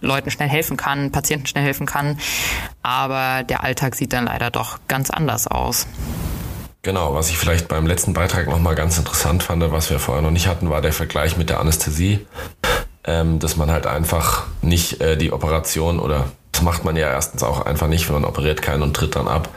Leuten 0.00 0.30
schnell 0.30 0.48
helfen 0.48 0.76
kann, 0.76 1.12
Patienten 1.12 1.46
schnell 1.46 1.64
helfen 1.64 1.86
kann. 1.86 2.18
Aber 2.82 3.42
der 3.44 3.64
Alltag 3.64 3.94
sieht 3.94 4.12
dann 4.12 4.26
leider 4.26 4.50
doch 4.50 4.78
ganz 4.88 5.10
anders 5.10 5.46
aus. 5.46 5.86
Genau, 6.82 7.14
was 7.14 7.30
ich 7.30 7.38
vielleicht 7.38 7.68
beim 7.68 7.86
letzten 7.86 8.12
Beitrag 8.12 8.46
nochmal 8.46 8.74
ganz 8.74 8.98
interessant 8.98 9.42
fand, 9.42 9.62
was 9.72 9.88
wir 9.88 9.98
vorher 9.98 10.22
noch 10.22 10.30
nicht 10.30 10.48
hatten, 10.48 10.68
war 10.68 10.82
der 10.82 10.92
Vergleich 10.92 11.36
mit 11.36 11.48
der 11.48 11.60
Anästhesie. 11.60 12.26
Ähm, 13.06 13.38
dass 13.38 13.56
man 13.56 13.70
halt 13.70 13.86
einfach 13.86 14.46
nicht 14.62 15.02
äh, 15.02 15.18
die 15.18 15.30
Operation 15.30 15.98
oder 15.98 16.24
das 16.52 16.62
macht 16.62 16.84
man 16.84 16.96
ja 16.96 17.10
erstens 17.10 17.42
auch 17.42 17.66
einfach 17.66 17.88
nicht, 17.88 18.06
wenn 18.08 18.14
man 18.14 18.24
operiert 18.24 18.62
keinen 18.62 18.82
und 18.82 18.94
tritt 18.94 19.16
dann 19.16 19.28
ab, 19.28 19.48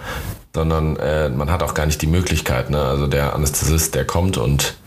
sondern 0.54 0.98
äh, 0.98 1.30
man 1.30 1.52
hat 1.52 1.64
auch 1.64 1.74
gar 1.74 1.86
nicht 1.86 2.02
die 2.02 2.08
Möglichkeit. 2.08 2.70
Ne? 2.70 2.82
Also 2.82 3.08
der 3.08 3.36
Anästhesist, 3.36 3.96
der 3.96 4.04
kommt 4.04 4.38
und 4.38 4.78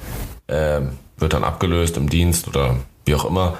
äh, 0.49 0.81
wird 1.17 1.33
dann 1.33 1.45
abgelöst 1.45 1.97
im 1.97 2.11
Dienst 2.11 2.49
oder 2.49 2.77
wie 3.05 3.15
auch 3.15 3.25
immer. 3.25 3.59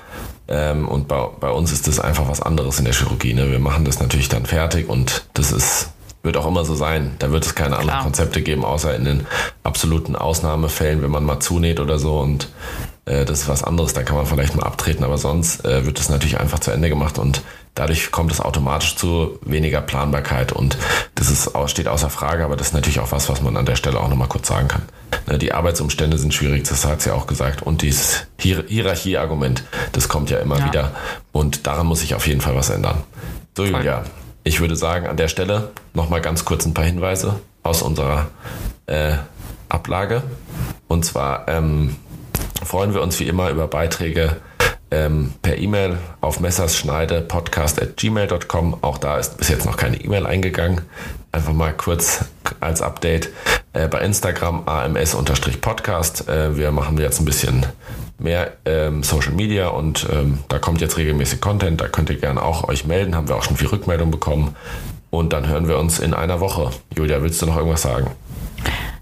Ähm, 0.51 0.89
und 0.89 1.09
bei, 1.09 1.29
bei 1.39 1.51
uns 1.51 1.73
ist 1.73 1.87
das 1.87 2.01
einfach 2.01 2.29
was 2.29 2.43
anderes 2.43 2.79
in 2.79 2.85
der 2.85 2.95
Chirurgie. 2.95 3.33
Ne? 3.33 3.51
Wir 3.51 3.61
machen 3.61 3.85
das 3.85 4.01
natürlich 4.01 4.29
dann 4.29 4.45
fertig 4.45 4.89
und 4.89 5.25
das 5.35 5.53
ist 5.53 5.91
wird 6.23 6.37
auch 6.37 6.47
immer 6.47 6.65
so 6.67 6.75
sein. 6.75 7.17
Da 7.19 7.33
wird 7.33 7.47
es 7.47 7.55
keine 7.55 7.77
anderen 7.77 7.89
Klar. 7.89 8.03
Konzepte 8.03 8.43
geben, 8.43 8.65
außer 8.65 8.95
in 8.95 9.05
den 9.07 9.27
absoluten 9.63 10.17
Ausnahmefällen, 10.17 11.03
wenn 11.03 11.11
man 11.11 11.25
mal 11.25 11.41
zunäht 11.41 11.81
oder 11.81 11.99
so 11.99 12.19
und 12.21 12.51
äh, 13.07 13.25
das 13.25 13.43
ist 13.43 13.49
was 13.49 13.65
anderes, 13.65 13.95
da 13.95 14.03
kann 14.03 14.17
man 14.17 14.27
vielleicht 14.27 14.55
mal 14.55 14.65
abtreten, 14.65 15.05
aber 15.05 15.19
sonst 15.19 15.65
äh, 15.65 15.87
wird 15.87 15.99
es 15.99 16.09
natürlich 16.09 16.39
einfach 16.39 16.59
zu 16.59 16.71
Ende 16.71 16.89
gemacht 16.89 17.19
und 17.19 17.43
dadurch 17.75 18.11
kommt 18.11 18.33
es 18.33 18.41
automatisch 18.41 18.97
zu 18.97 19.39
weniger 19.43 19.81
Planbarkeit 19.81 20.53
und 20.53 20.77
das 21.15 21.31
ist, 21.31 21.53
steht 21.67 21.89
außer 21.89 22.11
Frage, 22.11 22.45
aber 22.45 22.57
das 22.57 22.69
ist 22.69 22.75
natürlich 22.75 23.01
auch 23.01 23.13
was, 23.13 23.29
was 23.29 23.41
man 23.41 23.57
an 23.57 23.65
der 23.65 23.77
Stelle 23.77 23.99
auch 23.99 24.09
nochmal 24.09 24.29
kurz 24.29 24.49
sagen 24.49 24.69
kann. 24.69 24.83
Ne, 25.27 25.39
Die 25.39 25.53
Arbeitsumstände 25.53 26.19
sind 26.19 26.35
schwierig, 26.35 26.65
das 26.69 26.85
hat 26.85 27.03
sie 27.03 27.11
ja 27.11 27.15
auch 27.17 27.27
gesagt 27.27 27.63
und 27.63 27.83
dieses 27.83 28.27
Hier 28.39 28.65
Hierarchie-Argument, 28.67 29.65
das 29.93 30.09
kommt 30.09 30.31
ja 30.31 30.39
immer 30.39 30.59
Ja. 30.59 30.67
wieder 30.67 30.91
und 31.33 31.67
daran 31.67 31.87
muss 31.87 32.01
sich 32.01 32.15
auf 32.15 32.27
jeden 32.27 32.41
Fall 32.41 32.55
was 32.57 32.71
ändern. 32.71 33.03
So. 33.57 33.65
Julia, 33.65 34.05
ich 34.45 34.61
würde 34.61 34.77
sagen, 34.77 35.07
an 35.07 35.17
der 35.17 35.29
Stelle 35.29 35.71
nochmal 35.95 36.21
ganz 36.21 36.45
kurz 36.45 36.65
ein 36.67 36.75
paar 36.75 36.85
Hinweise 36.85 37.41
aus 37.63 37.83
unserer 37.83 38.29
äh, 38.87 39.15
Ablage. 39.69 40.23
Und 40.89 41.05
zwar 41.05 41.47
ähm, 41.49 41.97
freuen 42.65 42.95
wir 42.95 43.03
uns 43.03 43.21
wie 43.21 43.29
immer 43.29 43.51
über 43.51 43.69
Beiträge 43.69 44.37
ähm, 44.91 45.35
per 45.43 45.59
E-Mail 45.59 45.99
auf 46.21 46.41
messerschneide.podcast.gmail.com. 46.41 48.79
Auch 48.83 48.99
da 48.99 49.19
ist 49.19 49.37
bis 49.37 49.49
jetzt 49.49 49.67
noch 49.67 49.77
keine 49.77 50.01
E-Mail 50.01 50.27
eingegangen. 50.27 50.81
Einfach 51.33 51.53
mal 51.53 51.73
kurz 51.73 52.25
als 52.61 52.83
Update. 52.83 53.29
Äh, 53.73 53.87
bei 53.89 54.01
Instagram 54.01 54.65
ams-podcast. 54.67 56.29
Äh, 56.29 56.57
wir 56.57 56.73
machen 56.73 56.99
jetzt 56.99 57.21
ein 57.21 57.25
bisschen 57.25 57.67
mehr 58.19 58.53
ähm, 58.65 59.03
Social 59.05 59.33
Media 59.33 59.69
und 59.69 60.07
ähm, 60.13 60.39
da 60.49 60.59
kommt 60.59 60.81
jetzt 60.81 60.97
regelmäßig 60.97 61.41
Content. 61.41 61.81
Da 61.81 61.89
könnt 61.89 62.11
ihr 62.11 62.17
gerne 62.19 62.43
auch 62.43 62.69
euch 62.69 62.85
melden. 62.85 63.15
Haben 63.15 63.29
wir 63.29 63.37
auch 63.37 63.45
schon 63.45 63.57
viel 63.57 63.69
Rückmeldung 63.69 64.11
bekommen. 64.11 64.57
Und 65.11 65.33
dann 65.33 65.47
hören 65.49 65.69
wir 65.69 65.79
uns 65.79 65.99
in 66.01 66.15
einer 66.15 66.41
Woche. 66.41 66.71
Julia, 66.97 67.23
willst 67.23 67.41
du 67.43 67.47
noch 67.47 67.57
irgendwas 67.57 67.83
sagen? 67.83 68.11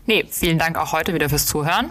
Nee, 0.07 0.25
vielen 0.31 0.59
Dank 0.59 0.79
auch 0.79 0.93
heute 0.93 1.13
wieder 1.15 1.29
fürs 1.29 1.47
Zuhören. 1.47 1.91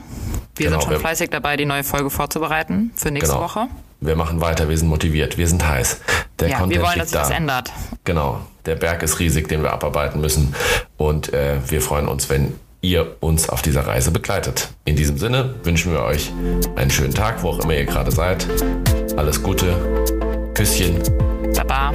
Wir 0.55 0.67
Genau, 0.67 0.79
sind 0.81 0.91
schon 0.91 0.99
fleißig 0.99 1.29
dabei, 1.29 1.55
die 1.57 1.65
neue 1.65 1.83
Folge 1.83 2.09
vorzubereiten 2.09 2.91
für 2.95 3.11
nächste 3.11 3.33
Genau. 3.33 3.43
Woche. 3.43 3.67
Wir 3.99 4.15
machen 4.15 4.41
weiter, 4.41 4.69
wir 4.69 4.77
sind 4.77 4.87
motiviert, 4.89 5.37
wir 5.39 5.47
sind 5.47 5.67
heiß. 5.67 5.99
Der 6.39 6.49
Ja, 6.49 6.57
Content 6.59 6.79
wir 6.81 6.87
wollen, 6.87 6.99
dass 6.99 7.09
sich 7.09 7.17
da. 7.17 7.21
das 7.21 7.31
ändert. 7.31 7.71
Genau, 8.05 8.41
der 8.67 8.75
Berg 8.75 9.01
ist 9.01 9.19
riesig, 9.19 9.47
den 9.47 9.63
wir 9.63 9.73
abarbeiten 9.73 10.21
müssen. 10.21 10.53
Und 10.97 11.33
äh, 11.33 11.55
wir 11.67 11.81
freuen 11.81 12.07
uns, 12.07 12.29
wenn 12.29 12.53
ihr 12.81 13.15
uns 13.21 13.49
auf 13.49 13.63
dieser 13.63 13.87
Reise 13.87 14.11
begleitet. 14.11 14.69
In 14.85 14.95
diesem 14.95 15.17
Sinne 15.17 15.55
wünschen 15.63 15.91
wir 15.91 16.03
euch 16.03 16.31
einen 16.75 16.91
schönen 16.91 17.13
Tag, 17.13 17.41
wo 17.41 17.49
auch 17.49 17.59
immer 17.59 17.73
ihr 17.73 17.85
gerade 17.85 18.11
seid. 18.11 18.45
Alles 19.15 19.41
Gute. 19.41 19.73
Küsschen. 20.53 21.01
Baba. 21.55 21.91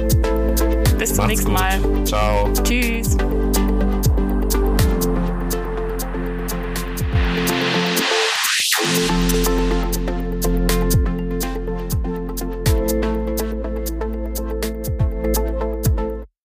Bis 0.97 1.13
zum 1.13 1.17
Macht's 1.17 1.27
nächsten 1.27 1.51
gut. 1.51 1.59
Mal. 1.59 2.05
Ciao. 2.05 2.49
Tschüss. 2.63 3.17